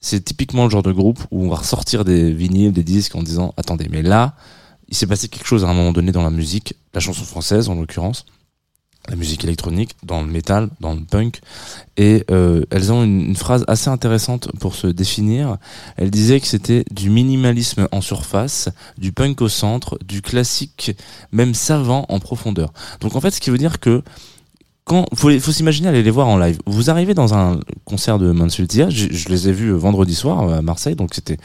c'est 0.01 0.25
typiquement 0.25 0.65
le 0.65 0.71
genre 0.71 0.83
de 0.83 0.93
groupe 0.93 1.21
où 1.31 1.45
on 1.45 1.49
va 1.49 1.57
ressortir 1.57 2.05
des 2.05 2.33
vinyles 2.33 2.73
des 2.73 2.83
disques 2.83 3.15
en 3.15 3.23
disant 3.23 3.55
attendez 3.57 3.89
mais 3.91 4.03
là 4.03 4.35
il 4.89 4.97
s'est 4.97 5.07
passé 5.07 5.29
quelque 5.29 5.47
chose 5.47 5.65
à 5.65 5.69
un 5.69 5.75
moment 5.75 5.93
donné 5.93 6.11
dans 6.11 6.23
la 6.23 6.31
musique 6.31 6.75
la 6.95 7.01
chanson 7.01 7.25
française 7.25 7.69
en 7.69 7.75
l'occurrence 7.75 8.25
la 9.09 9.17
musique 9.17 9.45
électronique, 9.45 9.97
dans 10.05 10.23
le 10.23 10.29
métal, 10.29 10.69
dans 10.81 10.95
le 10.95 11.01
punk. 11.01 11.41
Et 11.97 12.25
euh, 12.31 12.65
elles 12.71 12.93
ont 12.93 13.03
une, 13.03 13.35
phrase 13.35 13.65
assez 13.67 13.89
intéressante 13.89 14.51
pour 14.61 14.75
se 14.75 14.87
définir. 14.87 15.57
Elle 15.97 16.11
disait 16.11 16.41
que 16.41 16.47
c'était 16.47 16.85
du 16.91 17.11
minimalisme 17.11 17.89
en 17.93 18.01
surface, 18.01 18.69
du 18.99 19.13
punk 19.13 19.41
au 19.41 19.49
centre, 19.49 19.99
du 20.05 20.23
classique, 20.23 20.93
même 21.33 21.55
savant 21.55 22.07
en 22.09 22.21
profondeur. 22.21 22.73
Donc 23.01 23.17
en 23.17 23.21
fait, 23.21 23.31
ce 23.31 23.41
qui 23.41 23.51
veut 23.51 23.59
dire 23.59 23.81
que 23.81 24.03
quand 24.85 25.07
faut, 25.15 25.31
faut 25.41 25.53
s'imaginer 25.53 25.89
aller 25.89 26.03
les 26.03 26.11
voir 26.11 26.29
en 26.29 26.39
live. 26.39 26.59
Vous 26.67 26.91
arrivez 26.91 27.15
dans 27.15 27.35
un 27.35 27.61
concert 27.85 28.19
de 28.19 28.33
Mansultia, 28.33 28.91
je, 28.91 29.09
je 29.11 29.29
les 29.29 29.49
ai 29.49 29.53
vus 29.53 29.73
vendredi 29.73 30.15
soir 30.15 30.53
à 30.53 30.63
Marseille, 30.63 30.97
donc 30.97 31.15
c'était 31.15 31.39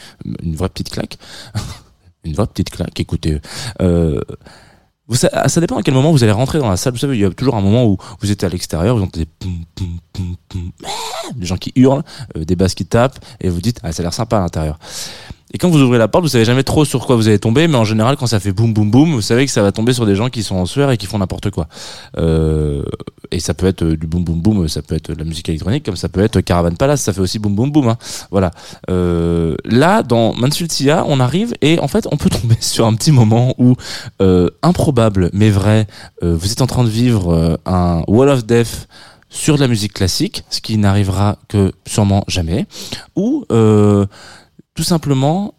une 0.43 0.55
vraie 0.55 0.69
petite 0.69 0.89
claque. 0.89 1.17
une 2.25 2.33
vraie 2.33 2.47
petite 2.47 2.69
claque. 2.69 2.99
Écoutez, 2.99 3.39
euh, 3.81 4.19
ça, 5.13 5.47
ça 5.47 5.61
dépend 5.61 5.77
à 5.77 5.83
quel 5.83 5.93
moment 5.93 6.11
vous 6.11 6.23
allez 6.23 6.31
rentrer 6.31 6.59
dans 6.59 6.69
la 6.69 6.77
salle. 6.77 6.93
Vous 6.93 6.99
savez, 6.99 7.15
il 7.15 7.21
y 7.21 7.25
a 7.25 7.29
toujours 7.29 7.55
un 7.55 7.61
moment 7.61 7.85
où 7.85 7.97
vous 8.21 8.31
êtes 8.31 8.43
à 8.43 8.49
l'extérieur, 8.49 8.97
vous 8.97 9.03
entendez 9.03 9.27
des 11.35 11.45
gens 11.45 11.57
qui 11.57 11.71
hurlent, 11.75 12.03
euh, 12.37 12.45
des 12.45 12.55
basses 12.55 12.75
qui 12.75 12.85
tapent, 12.85 13.19
et 13.39 13.49
vous 13.49 13.61
dites, 13.61 13.79
ah, 13.83 13.91
ça 13.91 14.01
a 14.01 14.03
l'air 14.03 14.13
sympa 14.13 14.37
à 14.37 14.41
l'intérieur. 14.41 14.79
Et 15.55 15.57
quand 15.57 15.69
vous 15.69 15.81
ouvrez 15.81 15.97
la 15.97 16.09
porte, 16.09 16.25
vous 16.25 16.29
savez 16.29 16.43
jamais 16.43 16.63
trop 16.63 16.83
sur 16.83 17.05
quoi 17.05 17.15
vous 17.15 17.29
allez 17.29 17.39
tomber, 17.39 17.69
mais 17.69 17.77
en 17.77 17.85
général, 17.85 18.17
quand 18.17 18.27
ça 18.27 18.41
fait 18.41 18.51
boum 18.51 18.73
boum 18.73 18.91
boum, 18.91 19.13
vous 19.13 19.21
savez 19.21 19.45
que 19.45 19.51
ça 19.53 19.61
va 19.61 19.71
tomber 19.71 19.93
sur 19.93 20.05
des 20.05 20.13
gens 20.13 20.29
qui 20.29 20.43
sont 20.43 20.57
en 20.57 20.65
sueur 20.65 20.91
et 20.91 20.97
qui 20.97 21.05
font 21.05 21.17
n'importe 21.17 21.49
quoi. 21.49 21.69
Euh, 22.17 22.83
et 23.31 23.39
ça 23.39 23.53
peut 23.53 23.65
être 23.65 23.85
du 23.85 24.05
boum 24.05 24.25
boum 24.25 24.41
boum, 24.41 24.67
ça 24.67 24.81
peut 24.81 24.95
être 24.95 25.13
de 25.13 25.17
la 25.17 25.23
musique 25.23 25.47
électronique, 25.47 25.85
comme 25.85 25.95
ça 25.95 26.09
peut 26.09 26.19
être 26.19 26.41
Caravan 26.41 26.75
Palace, 26.75 27.03
ça 27.03 27.13
fait 27.13 27.21
aussi 27.21 27.39
boum 27.39 27.55
boum 27.55 27.71
boum. 27.71 27.87
Hein. 27.87 27.97
Voilà. 28.31 28.51
Euh, 28.89 29.55
là, 29.63 30.03
dans 30.03 30.33
Mansultia, 30.33 31.05
on 31.07 31.21
arrive 31.21 31.53
et 31.61 31.79
en 31.79 31.87
fait, 31.87 32.05
on 32.11 32.17
peut 32.17 32.29
tomber 32.41 32.57
sur 32.59 32.85
un 32.85 32.93
petit 32.93 33.13
moment 33.13 33.55
où 33.57 33.75
euh, 34.21 34.49
improbable 34.61 35.29
mais 35.31 35.51
vrai, 35.51 35.87
euh, 36.21 36.35
vous 36.35 36.51
êtes 36.51 36.63
en 36.63 36.67
train 36.67 36.83
de 36.83 36.89
vivre 36.89 37.33
euh, 37.33 37.55
un 37.65 38.03
Wall 38.09 38.27
of 38.27 38.45
Death 38.45 38.89
sur 39.29 39.55
de 39.55 39.61
la 39.61 39.69
musique 39.69 39.93
classique, 39.93 40.43
ce 40.49 40.59
qui 40.59 40.77
n'arrivera 40.77 41.37
que 41.47 41.71
sûrement 41.85 42.25
jamais, 42.27 42.65
ou 43.15 43.45
euh, 43.53 44.05
tout 44.75 44.83
simplement 44.83 45.55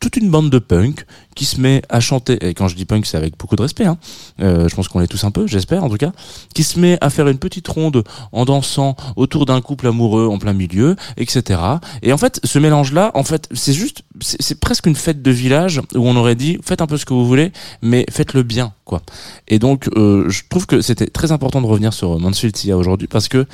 toute 0.00 0.16
une 0.16 0.30
bande 0.30 0.50
de 0.50 0.58
punk 0.58 1.04
qui 1.34 1.44
se 1.44 1.60
met 1.60 1.82
à 1.88 2.00
chanter, 2.00 2.48
et 2.48 2.54
quand 2.54 2.68
je 2.68 2.76
dis 2.76 2.84
punk 2.84 3.06
c'est 3.06 3.16
avec 3.16 3.36
beaucoup 3.36 3.56
de 3.56 3.62
respect, 3.62 3.84
hein, 3.84 3.98
euh, 4.40 4.68
je 4.68 4.74
pense 4.74 4.88
qu'on 4.88 5.00
est 5.00 5.06
tous 5.06 5.24
un 5.24 5.30
peu, 5.30 5.46
j'espère 5.46 5.84
en 5.84 5.88
tout 5.88 5.96
cas, 5.96 6.12
qui 6.54 6.62
se 6.62 6.78
met 6.78 6.98
à 7.00 7.10
faire 7.10 7.28
une 7.28 7.38
petite 7.38 7.66
ronde 7.68 8.04
en 8.32 8.44
dansant 8.44 8.96
autour 9.16 9.46
d'un 9.46 9.60
couple 9.60 9.88
amoureux 9.88 10.26
en 10.26 10.38
plein 10.38 10.52
milieu, 10.52 10.96
etc. 11.16 11.60
Et 12.02 12.12
en 12.12 12.18
fait, 12.18 12.40
ce 12.44 12.58
mélange-là, 12.58 13.10
en 13.14 13.24
fait, 13.24 13.48
c'est 13.52 13.72
juste, 13.72 14.02
c'est 14.20 14.58
presque 14.60 14.86
une 14.86 14.96
fête 14.96 15.22
de 15.22 15.30
village 15.30 15.80
où 15.94 16.08
on 16.08 16.16
aurait 16.16 16.36
dit, 16.36 16.58
faites 16.62 16.80
un 16.80 16.86
peu 16.86 16.96
ce 16.96 17.04
que 17.04 17.14
vous 17.14 17.26
voulez, 17.26 17.52
mais 17.82 18.06
faites-le 18.10 18.42
bien, 18.42 18.72
quoi. 18.84 19.02
Et 19.48 19.58
donc, 19.58 19.88
euh, 19.96 20.28
je 20.28 20.42
trouve 20.48 20.66
que 20.66 20.80
c'était 20.80 21.06
très 21.06 21.32
important 21.32 21.60
de 21.60 21.66
revenir 21.66 21.92
sur 21.92 22.18
Mansfield 22.18 22.56
aujourd'hui 22.72 23.08
parce 23.08 23.28
que 23.28 23.46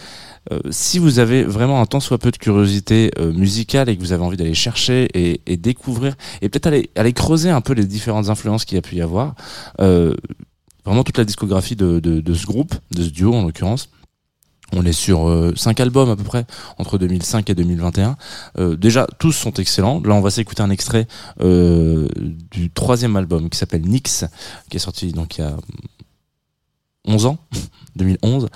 euh, 0.52 0.60
si 0.70 0.98
vous 0.98 1.18
avez 1.18 1.44
vraiment 1.44 1.80
un 1.80 1.86
tant 1.86 2.00
soit 2.00 2.18
peu 2.18 2.30
de 2.30 2.36
curiosité 2.36 3.10
euh, 3.18 3.32
musicale 3.32 3.88
et 3.88 3.96
que 3.96 4.00
vous 4.00 4.12
avez 4.12 4.22
envie 4.22 4.36
d'aller 4.36 4.54
chercher 4.54 5.08
et, 5.14 5.40
et 5.46 5.56
découvrir 5.56 6.14
et 6.42 6.48
peut-être 6.48 6.66
aller, 6.66 6.90
aller 6.96 7.12
creuser 7.12 7.50
un 7.50 7.60
peu 7.60 7.72
les 7.72 7.86
différentes 7.86 8.28
influences 8.28 8.64
qu'il 8.64 8.76
y 8.76 8.78
a 8.78 8.82
pu 8.82 8.96
y 8.96 9.02
avoir, 9.02 9.34
euh, 9.80 10.14
vraiment 10.84 11.02
toute 11.02 11.18
la 11.18 11.24
discographie 11.24 11.76
de, 11.76 11.98
de, 12.00 12.20
de 12.20 12.34
ce 12.34 12.46
groupe, 12.46 12.74
de 12.90 13.02
ce 13.02 13.10
duo 13.10 13.34
en 13.34 13.42
l'occurrence. 13.42 13.88
On 14.72 14.84
est 14.84 14.92
sur 14.92 15.28
euh, 15.28 15.52
cinq 15.56 15.78
albums 15.80 16.10
à 16.10 16.16
peu 16.16 16.24
près 16.24 16.46
entre 16.78 16.98
2005 16.98 17.48
et 17.50 17.54
2021. 17.54 18.16
Euh, 18.58 18.76
déjà, 18.76 19.06
tous 19.18 19.32
sont 19.32 19.52
excellents. 19.52 20.00
Là, 20.04 20.14
on 20.14 20.20
va 20.20 20.30
s'écouter 20.30 20.62
un 20.62 20.70
extrait 20.70 21.06
euh, 21.40 22.08
du 22.50 22.70
troisième 22.70 23.16
album 23.16 23.50
qui 23.50 23.58
s'appelle 23.58 23.82
Nix, 23.82 24.24
qui 24.70 24.76
est 24.76 24.80
sorti 24.80 25.12
donc 25.12 25.38
il 25.38 25.42
y 25.42 25.44
a 25.44 25.56
11 27.06 27.26
ans, 27.26 27.38
2011, 27.96 28.48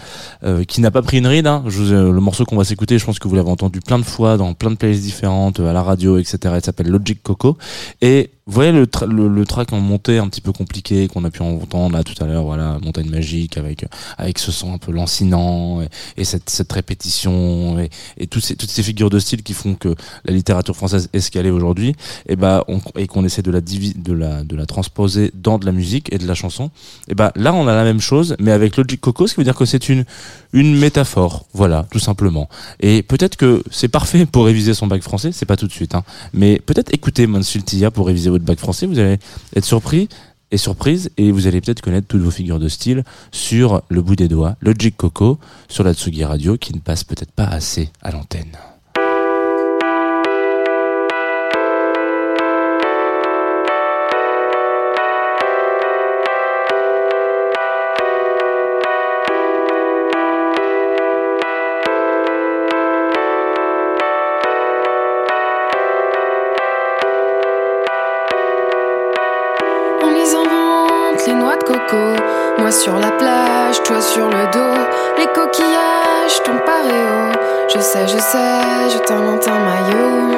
euh, 0.45 0.65
qui 0.65 0.81
n'a 0.81 0.91
pas 0.91 1.03
pris 1.03 1.19
une 1.19 1.27
ride. 1.27 1.47
Hein. 1.47 1.65
Je 1.67 1.83
euh, 1.83 2.13
le 2.13 2.21
morceau 2.21 2.45
qu'on 2.45 2.57
va 2.57 2.65
s'écouter, 2.65 2.99
je 2.99 3.05
pense 3.05 3.19
que 3.19 3.29
vous 3.29 3.35
l'avez 3.35 3.51
entendu 3.51 3.81
plein 3.81 3.99
de 3.99 4.05
fois 4.05 4.37
dans 4.37 4.55
plein 4.55 4.71
de 4.71 4.77
playlists 4.77 5.03
différentes, 5.03 5.61
euh, 5.61 5.71
à 5.71 5.73
la 5.73 5.83
radio, 5.83 6.19
etc. 6.19 6.39
Il 6.57 6.65
s'appelle 6.65 6.89
Logic 6.89 7.23
Coco. 7.23 7.57
Et 8.01 8.31
vous 8.49 8.55
voyez 8.55 8.73
le, 8.73 8.89
le, 9.07 9.29
le 9.29 9.45
track 9.45 9.75
en 9.75 9.81
montée 9.81 10.17
un 10.17 10.27
petit 10.27 10.41
peu 10.41 10.53
compliqué 10.53 11.07
qu'on 11.07 11.23
a 11.25 11.31
pu 11.31 11.43
entendre 11.43 11.95
là 11.95 12.03
tout 12.03 12.15
à 12.25 12.27
l'heure, 12.27 12.45
voilà, 12.45 12.79
montagne 12.83 13.11
magique 13.11 13.59
avec 13.59 13.85
avec 14.17 14.39
ce 14.39 14.51
son 14.51 14.73
un 14.73 14.79
peu 14.79 14.91
lancinant 14.91 15.83
et, 15.83 15.89
et 16.17 16.25
cette, 16.25 16.49
cette 16.49 16.73
répétition 16.73 17.79
et, 17.79 17.91
et 18.17 18.27
toutes 18.27 18.43
ces 18.43 18.57
toutes 18.57 18.71
ces 18.71 18.83
figures 18.83 19.11
de 19.11 19.19
style 19.19 19.43
qui 19.43 19.53
font 19.53 19.75
que 19.75 19.95
la 20.25 20.33
littérature 20.33 20.75
française 20.75 21.11
est 21.13 21.21
ce 21.21 21.31
qu'elle 21.31 21.45
est 21.45 21.51
aujourd'hui. 21.51 21.95
Et 22.27 22.37
bah 22.37 22.65
on, 22.69 22.81
et 22.97 23.07
qu'on 23.07 23.23
essaie 23.25 23.43
de 23.43 23.51
la 23.51 23.61
de 23.61 24.13
la 24.15 24.43
de 24.45 24.57
la 24.57 24.65
transposer 24.65 25.31
dans 25.35 25.59
de 25.59 25.67
la 25.67 25.73
musique 25.73 26.11
et 26.13 26.17
de 26.17 26.27
la 26.27 26.35
chanson. 26.35 26.71
Et 27.09 27.15
bah 27.15 27.33
là 27.37 27.53
on 27.53 27.69
a 27.69 27.75
la 27.75 27.85
même 27.85 28.01
chose 28.01 28.35
mais 28.39 28.53
avec 28.53 28.79
Logic 28.79 28.99
Coco, 28.99 29.27
ce 29.27 29.35
qui 29.35 29.41
veut 29.41 29.45
dire 29.45 29.57
que 29.57 29.67
c'est 29.67 29.91
une 29.91 30.07
une 30.55 30.79
métaphore, 30.79 31.45
voilà, 31.53 31.87
tout 31.91 31.99
simplement. 31.99 32.49
Et 32.81 33.03
peut-être 33.03 33.37
que 33.37 33.63
c'est 33.71 33.89
parfait 33.89 34.25
pour 34.25 34.47
réviser 34.47 34.73
son 34.73 34.87
bac 34.87 35.03
français, 35.03 35.31
c'est 35.31 35.45
pas 35.45 35.57
tout 35.57 35.67
de 35.67 35.73
suite, 35.73 35.95
hein. 35.95 36.05
Mais 36.33 36.59
peut-être 36.65 36.95
écoutez 36.95 37.27
Mansultia 37.27 37.91
pour 37.91 38.07
réviser 38.07 38.31
bac 38.45 38.59
français, 38.59 38.87
vous 38.87 38.99
allez 38.99 39.19
être 39.55 39.65
surpris 39.65 40.09
et 40.51 40.57
surprise 40.57 41.11
et 41.17 41.31
vous 41.31 41.47
allez 41.47 41.61
peut-être 41.61 41.81
connaître 41.81 42.07
toutes 42.07 42.23
vos 42.23 42.31
figures 42.31 42.59
de 42.59 42.69
style 42.69 43.05
sur 43.33 43.83
le 43.89 44.03
bout 44.03 44.17
des 44.17 44.29
doigts, 44.29 44.57
Logic 44.61 44.97
Coco, 44.97 45.39
sur 45.69 45.85
la 45.85 45.95
Tsugi 45.95 46.25
Radio 46.25 46.57
qui 46.57 46.75
ne 46.75 46.81
passe 46.81 47.05
peut-être 47.05 47.33
pas 47.33 47.47
assez 47.47 47.91
à 48.03 48.11
l'antenne. 48.11 48.57
Sur 72.71 72.99
la 72.99 73.11
plage, 73.11 73.83
toi 73.83 74.01
sur 74.01 74.29
le 74.29 74.47
dos. 74.53 74.83
Les 75.17 75.27
coquillages, 75.29 76.43
ton 76.45 76.59
paréo. 76.59 77.33
Je 77.75 77.81
sais, 77.81 78.07
je 78.07 78.19
sais, 78.19 78.91
je 78.93 78.99
t'invente 78.99 79.49
un 79.49 79.59
maillot. 79.59 80.37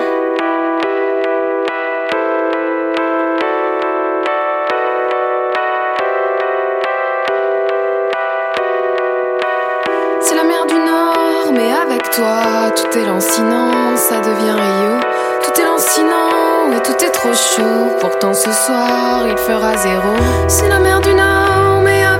C'est 10.21 10.37
la 10.37 10.45
mer 10.45 10.65
du 10.67 10.77
Nord, 10.77 11.53
mais 11.53 11.73
avec 11.75 12.11
toi, 12.11 12.71
tout 12.77 12.97
est 12.97 13.07
lancinant, 13.07 13.97
ça 13.97 14.21
devient 14.21 14.53
Rio. 14.53 15.01
Tout 15.43 15.61
est 15.61 15.65
lancinant, 15.65 16.73
et 16.77 16.81
tout 16.81 17.05
est 17.05 17.11
trop 17.11 17.35
chaud. 17.35 17.97
Pourtant 18.01 18.33
ce 18.33 18.53
soir 18.53 19.27
il 19.27 19.37
fera 19.37 19.77
zéro. 19.77 20.15
C'est 20.47 20.69
la 20.69 20.79
mer 20.79 21.01
du 21.01 21.13
Nord, 21.13 21.60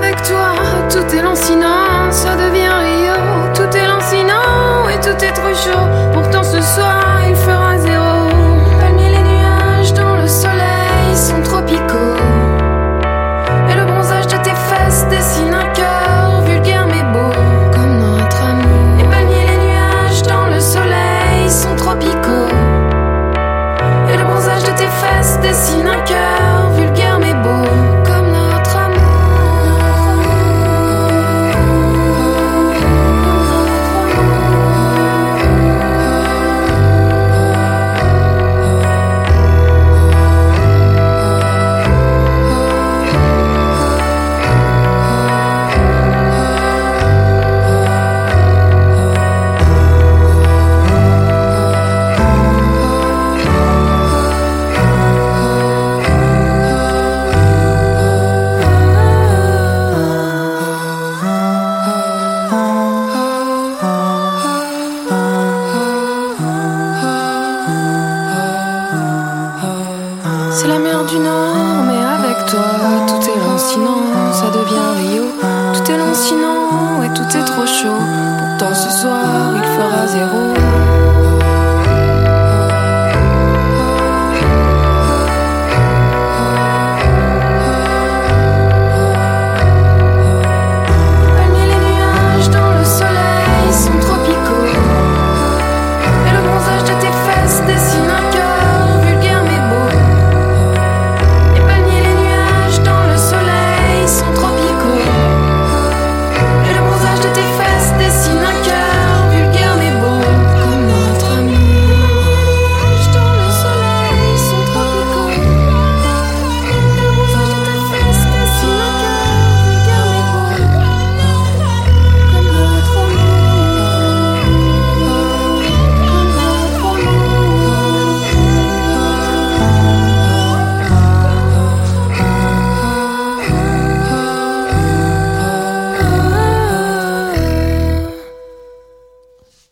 avec 0.01 0.21
toi 0.23 0.55
tout 0.89 1.15
est 1.15 1.21
lancinant, 1.21 2.11
ça 2.11 2.35
devient 2.35 2.67
Rio. 2.67 3.13
Tout 3.53 3.77
est 3.77 3.87
lancinant 3.87 4.89
et 4.89 4.99
tout 4.99 5.23
est 5.23 5.33
trop 5.33 5.53
chaud. 5.53 5.87
Pourtant 6.13 6.43
ce 6.43 6.61
soir 6.61 7.21
il 7.29 7.35
fera 7.35 7.70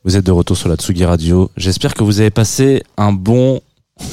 Vous 0.09 0.17
êtes 0.17 0.25
de 0.25 0.31
retour 0.31 0.57
sur 0.57 0.69
la 0.69 0.75
Tsugi 0.75 1.05
Radio. 1.05 1.51
J'espère 1.55 1.93
que 1.93 2.03
vous 2.03 2.19
avez 2.19 2.31
passé 2.31 2.81
un 2.97 3.13
bon 3.13 3.61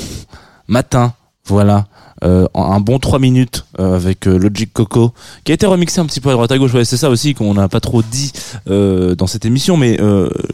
matin. 0.69 1.15
Voilà. 1.47 1.87
Euh, 2.23 2.47
un 2.55 2.81
bon 2.81 2.99
3 2.99 3.19
minutes 3.19 3.65
euh, 3.79 3.97
avec 3.97 4.29
euh, 4.29 4.37
Logic 4.37 4.71
Coco 4.71 5.13
qui 5.45 5.53
a 5.53 5.55
été 5.55 5.65
remixé 5.65 6.01
un 6.01 6.05
petit 6.05 6.21
peu 6.21 6.29
à 6.29 6.33
droite 6.33 6.51
à 6.51 6.59
gauche 6.59 6.73
ouais, 6.75 6.85
c'est 6.85 6.97
ça 6.97 7.11
aussi 7.11 7.35
qu'on 7.35 7.53
n'a 7.55 7.69
pas 7.69 7.81
trop 7.81 8.03
dit 8.03 8.33
dans 8.67 9.27
cette 9.27 9.45
émission 9.45 9.77
mais 9.77 9.99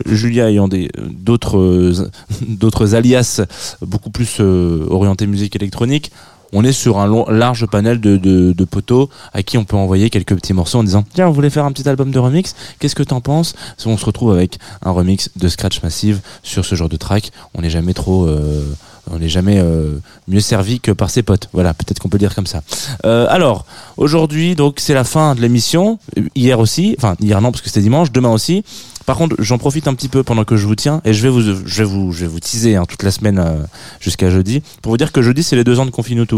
Julia 0.06 0.50
ayant 0.50 0.66
des 0.66 0.90
d'autres 1.08 2.10
d'autres 2.48 2.96
alias 2.96 3.42
beaucoup 3.80 4.10
plus 4.10 4.40
orientés 4.40 5.28
musique 5.28 5.54
électronique 5.54 6.10
on 6.52 6.64
est 6.64 6.72
sur 6.72 6.98
un 6.98 7.06
long, 7.06 7.24
large 7.28 7.66
panel 7.66 8.00
de, 8.00 8.16
de, 8.16 8.52
de 8.52 8.64
poteaux 8.64 9.08
à 9.32 9.42
qui 9.42 9.58
on 9.58 9.64
peut 9.64 9.76
envoyer 9.76 10.10
quelques 10.10 10.34
petits 10.34 10.52
morceaux 10.52 10.78
en 10.78 10.84
disant 10.84 11.04
tiens 11.14 11.28
on 11.28 11.32
voulait 11.32 11.50
faire 11.50 11.64
un 11.64 11.72
petit 11.72 11.88
album 11.88 12.10
de 12.10 12.18
remix 12.18 12.54
qu'est-ce 12.78 12.94
que 12.94 13.02
t'en 13.02 13.20
penses? 13.20 13.54
On 13.86 13.96
se 13.96 14.04
retrouve 14.04 14.32
avec 14.32 14.58
un 14.82 14.90
remix 14.90 15.30
de 15.36 15.48
Scratch 15.48 15.82
Massive 15.82 16.20
sur 16.42 16.64
ce 16.64 16.74
genre 16.74 16.88
de 16.88 16.96
track 16.96 17.30
on 17.54 17.62
n'est 17.62 17.70
jamais 17.70 17.94
trop 17.94 18.26
euh, 18.26 18.64
on 19.10 19.18
n'est 19.18 19.28
jamais 19.28 19.58
euh, 19.58 19.98
mieux 20.28 20.40
servi 20.40 20.80
que 20.80 20.92
par 20.92 21.10
ses 21.10 21.22
potes. 21.22 21.48
Voilà, 21.52 21.74
peut-être 21.74 21.98
qu'on 21.98 22.08
peut 22.08 22.16
le 22.16 22.20
dire 22.20 22.34
comme 22.34 22.46
ça. 22.46 22.62
Euh, 23.04 23.26
alors, 23.28 23.66
aujourd'hui, 23.96 24.54
donc 24.54 24.78
c'est 24.78 24.94
la 24.94 25.04
fin 25.04 25.34
de 25.34 25.40
l'émission. 25.40 25.98
Hier 26.34 26.58
aussi, 26.60 26.94
enfin 26.98 27.16
hier 27.20 27.40
non 27.40 27.50
parce 27.50 27.62
que 27.62 27.68
c'était 27.68 27.80
dimanche, 27.80 28.12
demain 28.12 28.30
aussi. 28.30 28.64
Par 29.06 29.16
contre, 29.16 29.36
j'en 29.38 29.58
profite 29.58 29.88
un 29.88 29.94
petit 29.94 30.08
peu 30.08 30.22
pendant 30.22 30.44
que 30.44 30.56
je 30.56 30.66
vous 30.66 30.76
tiens 30.76 31.00
et 31.04 31.12
je 31.12 31.22
vais 31.22 31.28
vous, 31.28 31.42
je 31.42 31.52
vais 31.52 31.84
vous, 31.84 32.12
je 32.12 32.20
vais 32.20 32.26
vous 32.26 32.40
teaser 32.40 32.76
hein, 32.76 32.84
toute 32.86 33.02
la 33.02 33.10
semaine 33.10 33.38
euh, 33.38 33.64
jusqu'à 34.00 34.30
jeudi 34.30 34.62
pour 34.80 34.92
vous 34.92 34.96
dire 34.96 35.12
que 35.12 35.22
jeudi 35.22 35.42
c'est 35.42 35.56
les 35.56 35.64
deux 35.64 35.78
ans 35.80 35.86
de 35.86 35.90
Confinutu. 35.90 36.36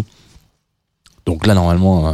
Donc 1.27 1.46
là 1.46 1.55
normalement, 1.55 2.09
euh, 2.09 2.12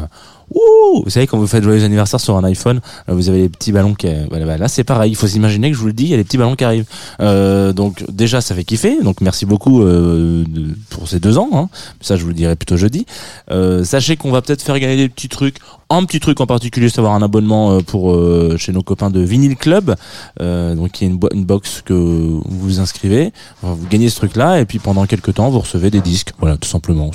ouh, 0.55 1.03
vous 1.05 1.11
savez 1.11 1.27
quand 1.27 1.39
vous 1.39 1.47
faites 1.47 1.63
joyeux 1.63 1.85
anniversaire 1.85 2.21
sur 2.21 2.37
un 2.37 2.45
iPhone, 2.45 2.81
euh, 3.09 3.15
vous 3.15 3.29
avez 3.29 3.43
les 3.43 3.49
petits 3.49 3.73
ballons 3.73 3.95
qui, 3.95 4.09
voilà, 4.29 4.47
bah, 4.47 4.59
là 4.59 4.69
c'est 4.69 4.85
pareil. 4.85 5.13
Il 5.13 5.15
faut 5.15 5.27
s'imaginer 5.27 5.71
que 5.71 5.77
je 5.77 5.81
vous 5.81 5.87
le 5.87 5.93
dis, 5.93 6.05
il 6.05 6.11
y 6.11 6.15
a 6.15 6.17
les 6.17 6.25
petits 6.25 6.39
ballons 6.39 6.57
qui 6.57 6.65
arrivent. 6.65 6.87
Euh, 7.21 7.73
donc 7.73 8.05
déjà 8.11 8.41
ça 8.41 8.55
fait 8.55 8.65
kiffer. 8.65 9.03
Donc 9.03 9.21
merci 9.21 9.47
beaucoup 9.47 9.83
euh, 9.83 10.45
pour 10.91 11.09
ces 11.09 11.21
deux 11.21 11.39
ans. 11.39 11.49
Hein. 11.53 11.69
Ça 12.01 12.17
je 12.17 12.23
vous 12.23 12.29
le 12.29 12.35
dirai 12.35 12.57
plutôt 12.57 12.77
jeudi. 12.77 13.07
Euh, 13.51 13.85
sachez 13.85 14.17
qu'on 14.17 14.31
va 14.31 14.43
peut-être 14.43 14.63
faire 14.63 14.79
gagner 14.79 14.97
des 14.97 15.09
petits 15.09 15.29
trucs. 15.29 15.57
Un 15.93 16.05
petit 16.05 16.21
truc 16.21 16.41
en 16.41 16.47
particulier, 16.47 16.89
c'est 16.89 17.01
avoir 17.01 17.15
un 17.15 17.23
abonnement 17.23 17.73
euh, 17.73 17.81
pour 17.81 18.13
euh, 18.13 18.57
chez 18.57 18.73
nos 18.73 18.83
copains 18.83 19.11
de 19.11 19.21
Vinyl 19.21 19.57
Club. 19.57 19.97
Euh, 20.41 20.77
donc 20.77 21.01
il 21.01 21.05
y 21.05 21.07
a 21.09 21.11
une, 21.11 21.19
bo- 21.19 21.29
une 21.35 21.45
box 21.45 21.83
que 21.85 21.93
vous 21.93 22.43
vous 22.47 22.79
inscrivez, 22.79 23.33
vous 23.63 23.87
gagnez 23.91 24.09
ce 24.09 24.17
truc-là 24.17 24.61
et 24.61 24.67
puis 24.67 24.79
pendant 24.79 25.05
quelques 25.07 25.35
temps 25.35 25.51
vous 25.51 25.59
recevez 25.59 25.91
des 25.91 26.01
disques. 26.01 26.33
Voilà, 26.39 26.57
tout 26.57 26.69
simplement. 26.69 27.11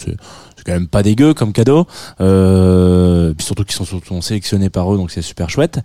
Quand 0.66 0.74
même 0.74 0.88
pas 0.88 1.04
dégueu 1.04 1.34
comme 1.34 1.54
cadeau. 1.54 1.86
Euh, 2.22 3.34
puis 3.34 3.46
surtout 3.46 3.64
qu'ils 3.64 3.76
sont, 3.76 3.86
sont 3.86 4.22
sélectionnés 4.22 4.70
par 4.70 4.94
eux, 4.94 4.98
donc 4.98 5.12
c'est 5.12 5.22
super 5.22 5.50
chouette. 5.50 5.80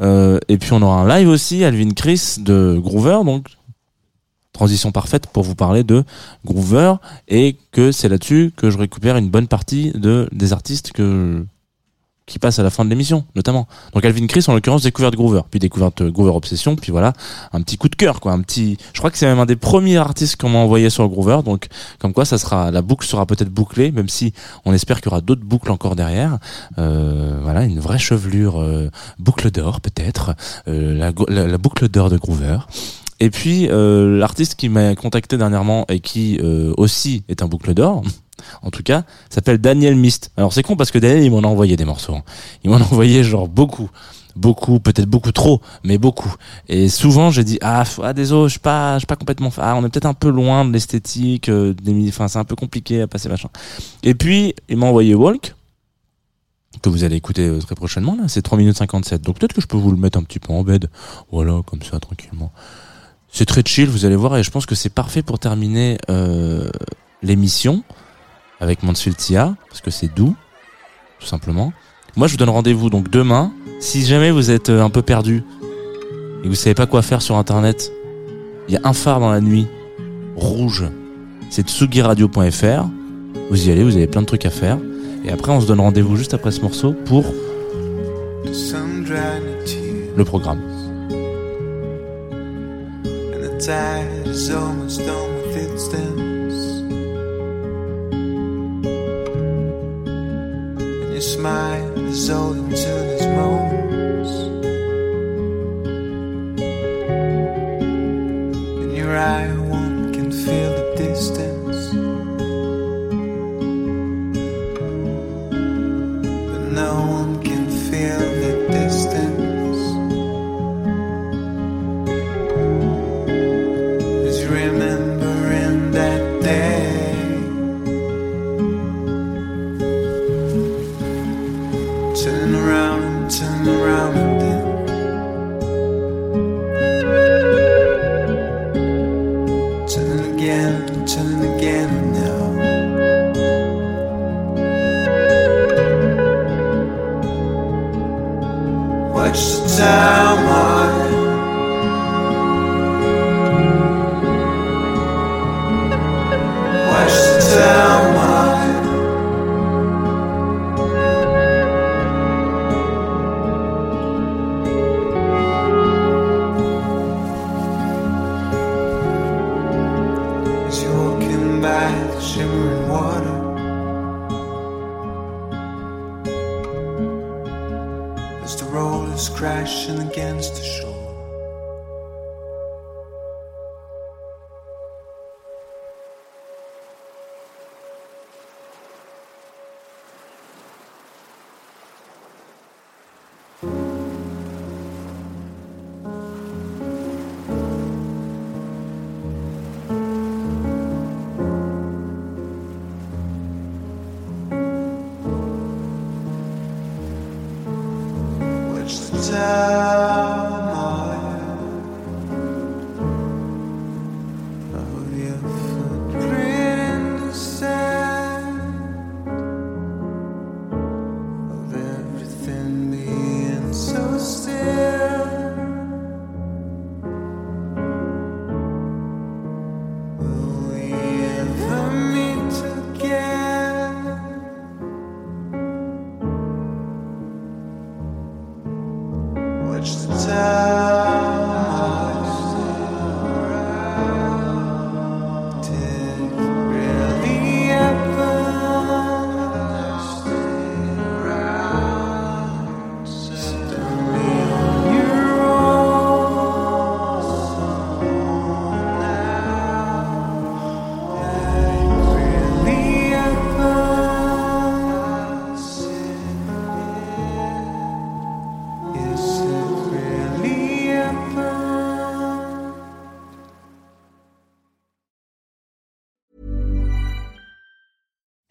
Euh, 0.00 0.38
et 0.48 0.58
puis 0.58 0.72
on 0.72 0.82
aura 0.82 1.00
un 1.00 1.08
live 1.08 1.28
aussi, 1.28 1.64
Alvin 1.64 1.90
Chris 1.90 2.36
de 2.38 2.78
Groover, 2.82 3.20
donc 3.24 3.48
transition 4.52 4.92
parfaite 4.92 5.26
pour 5.26 5.42
vous 5.42 5.56
parler 5.56 5.82
de 5.82 6.04
Groover 6.44 6.94
et 7.28 7.56
que 7.72 7.92
c'est 7.92 8.08
là-dessus 8.08 8.52
que 8.56 8.70
je 8.70 8.78
récupère 8.78 9.16
une 9.16 9.28
bonne 9.28 9.48
partie 9.48 9.90
de 9.92 10.28
des 10.32 10.52
artistes 10.52 10.92
que 10.92 11.44
qui 12.26 12.38
passent 12.38 12.58
à 12.58 12.62
la 12.62 12.70
fin 12.70 12.84
de 12.84 12.90
l'émission, 12.90 13.24
notamment. 13.34 13.66
Donc 13.92 14.04
Alvin 14.04 14.26
Chris, 14.26 14.44
en 14.48 14.54
l'occurrence, 14.54 14.82
découverte 14.82 15.14
Groover, 15.14 15.42
puis 15.50 15.60
découverte 15.60 16.00
euh, 16.00 16.10
Groover 16.10 16.32
Obsession, 16.32 16.74
puis 16.74 16.90
voilà, 16.90 17.12
un 17.52 17.60
petit 17.60 17.76
coup 17.76 17.88
de 17.88 17.96
cœur, 17.96 18.20
quoi, 18.20 18.32
un 18.32 18.40
petit. 18.40 18.78
Je 18.92 18.98
crois 18.98 19.10
que 19.10 19.18
c'est 19.18 19.26
même 19.26 19.38
un 19.38 19.46
des 19.46 19.56
premiers 19.56 19.98
artistes 19.98 20.40
qu'on 20.40 20.48
m'a 20.48 20.58
envoyé 20.58 20.88
sur 20.90 21.06
Groover, 21.08 21.40
donc 21.44 21.66
comme 21.98 22.12
quoi, 22.12 22.24
ça 22.24 22.38
sera, 22.38 22.70
la 22.70 22.82
boucle 22.82 23.06
sera 23.06 23.26
peut-être 23.26 23.50
bouclée, 23.50 23.92
même 23.92 24.08
si 24.08 24.32
on 24.64 24.72
espère 24.72 25.00
qu'il 25.00 25.10
y 25.10 25.12
aura 25.12 25.20
d'autres 25.20 25.44
boucles 25.44 25.70
encore 25.70 25.96
derrière. 25.96 26.38
Euh, 26.78 27.38
voilà, 27.42 27.64
une 27.64 27.80
vraie 27.80 27.98
chevelure, 27.98 28.60
euh, 28.60 28.90
boucle 29.18 29.50
d'or 29.50 29.80
peut-être, 29.80 30.34
euh, 30.68 31.12
la 31.28 31.58
boucle 31.58 31.88
d'or 31.88 32.10
de 32.10 32.16
Groover. 32.16 32.58
Et 33.20 33.30
puis 33.30 33.68
euh, 33.70 34.18
l'artiste 34.18 34.56
qui 34.56 34.68
m'a 34.68 34.94
contacté 34.94 35.36
dernièrement 35.38 35.86
et 35.88 36.00
qui 36.00 36.38
euh, 36.42 36.74
aussi 36.76 37.22
est 37.28 37.42
un 37.42 37.46
boucle 37.46 37.72
d'or, 37.72 38.02
en 38.62 38.70
tout 38.70 38.82
cas, 38.82 39.04
s'appelle 39.30 39.58
Daniel 39.58 39.96
Mist. 39.96 40.30
Alors 40.36 40.52
c'est 40.52 40.62
con 40.62 40.76
parce 40.76 40.90
que 40.90 40.98
Daniel 40.98 41.22
il 41.22 41.30
m'en 41.30 41.40
a 41.40 41.46
envoyé 41.46 41.76
des 41.76 41.84
morceaux. 41.84 42.14
hein. 42.14 42.22
Il 42.62 42.70
m'en 42.70 42.76
a 42.76 42.82
envoyé 42.82 43.22
genre 43.24 43.48
beaucoup. 43.48 43.90
Beaucoup, 44.36 44.80
peut-être 44.80 45.08
beaucoup 45.08 45.30
trop, 45.30 45.60
mais 45.84 45.96
beaucoup. 45.96 46.34
Et 46.68 46.88
souvent, 46.88 47.30
j'ai 47.30 47.44
dit 47.44 47.56
ah, 47.62 47.84
ah 48.02 48.12
désolé, 48.12 48.48
je 48.48 48.54
suis 48.54 48.58
pas, 48.58 48.94
je 48.94 49.00
suis 49.00 49.06
pas 49.06 49.14
complètement. 49.14 49.52
Ah, 49.58 49.76
on 49.76 49.84
est 49.84 49.88
peut-être 49.88 50.06
un 50.06 50.14
peu 50.14 50.28
loin 50.28 50.64
de 50.64 50.72
l'esthétique. 50.72 51.48
euh, 51.48 51.72
c'est 52.10 52.36
un 52.38 52.44
peu 52.44 52.56
compliqué 52.56 53.02
à 53.02 53.06
passer 53.06 53.28
machin. 53.28 53.48
Et 54.02 54.14
puis, 54.16 54.56
il 54.68 54.76
m'a 54.76 54.86
envoyé 54.86 55.14
Walk 55.14 55.54
que 56.82 56.88
vous 56.88 57.04
allez 57.04 57.16
écouter 57.16 57.46
euh, 57.46 57.60
très 57.60 57.74
prochainement 57.76 58.16
là. 58.16 58.24
C'est 58.28 58.42
3 58.42 58.58
minutes 58.58 58.76
57. 58.76 59.22
Donc 59.22 59.38
peut-être 59.38 59.52
que 59.52 59.60
je 59.60 59.66
peux 59.66 59.76
vous 59.76 59.90
le 59.92 59.96
mettre 59.96 60.18
un 60.18 60.22
petit 60.22 60.38
peu 60.40 60.52
en 60.52 60.62
bed. 60.64 60.90
Voilà, 61.30 61.60
comme 61.66 61.82
ça, 61.82 62.00
tranquillement. 62.00 62.52
C'est 63.30 63.46
très 63.46 63.62
chill, 63.64 63.88
vous 63.88 64.04
allez 64.04 64.16
voir, 64.16 64.36
et 64.36 64.42
je 64.42 64.50
pense 64.50 64.66
que 64.66 64.74
c'est 64.74 64.90
parfait 64.90 65.22
pour 65.22 65.38
terminer 65.38 65.98
euh, 66.08 66.70
l'émission 67.22 67.82
avec 68.64 68.82
Mansfield 68.82 69.16
Tia, 69.16 69.54
parce 69.68 69.80
que 69.80 69.90
c'est 69.90 70.12
doux, 70.12 70.34
tout 71.20 71.26
simplement. 71.26 71.72
Moi, 72.16 72.26
je 72.26 72.32
vous 72.32 72.38
donne 72.38 72.48
rendez-vous 72.48 72.90
donc 72.90 73.10
demain. 73.10 73.52
Si 73.78 74.04
jamais 74.04 74.30
vous 74.30 74.50
êtes 74.50 74.70
euh, 74.70 74.82
un 74.82 74.90
peu 74.90 75.02
perdu 75.02 75.44
et 76.42 76.48
vous 76.48 76.54
savez 76.54 76.74
pas 76.74 76.86
quoi 76.86 77.02
faire 77.02 77.22
sur 77.22 77.36
Internet, 77.36 77.92
il 78.66 78.74
y 78.74 78.76
a 78.76 78.80
un 78.84 78.92
phare 78.92 79.20
dans 79.20 79.30
la 79.30 79.40
nuit, 79.40 79.66
rouge. 80.34 80.84
C'est 81.50 81.68
tsugiradio.fr. 81.68 82.86
Vous 83.50 83.68
y 83.68 83.70
allez, 83.70 83.84
vous 83.84 83.96
avez 83.96 84.06
plein 84.06 84.22
de 84.22 84.26
trucs 84.26 84.46
à 84.46 84.50
faire. 84.50 84.78
Et 85.24 85.30
après, 85.30 85.52
on 85.52 85.60
se 85.60 85.66
donne 85.66 85.80
rendez-vous 85.80 86.16
juste 86.16 86.34
après 86.34 86.50
ce 86.50 86.62
morceau 86.62 86.92
pour 86.92 87.24
le 90.16 90.24
programme. 90.24 90.60
Smile 101.24 101.98
is 101.98 102.28
all 102.28 102.52
into 102.52 102.74
these 102.74 103.26
moments. 103.26 104.30
In 108.82 108.94
your 108.94 109.16
eye, 109.16 109.48
one 109.56 110.12
can 110.12 110.30
feel 110.30 110.70
the 110.78 110.94
distance. 110.96 111.53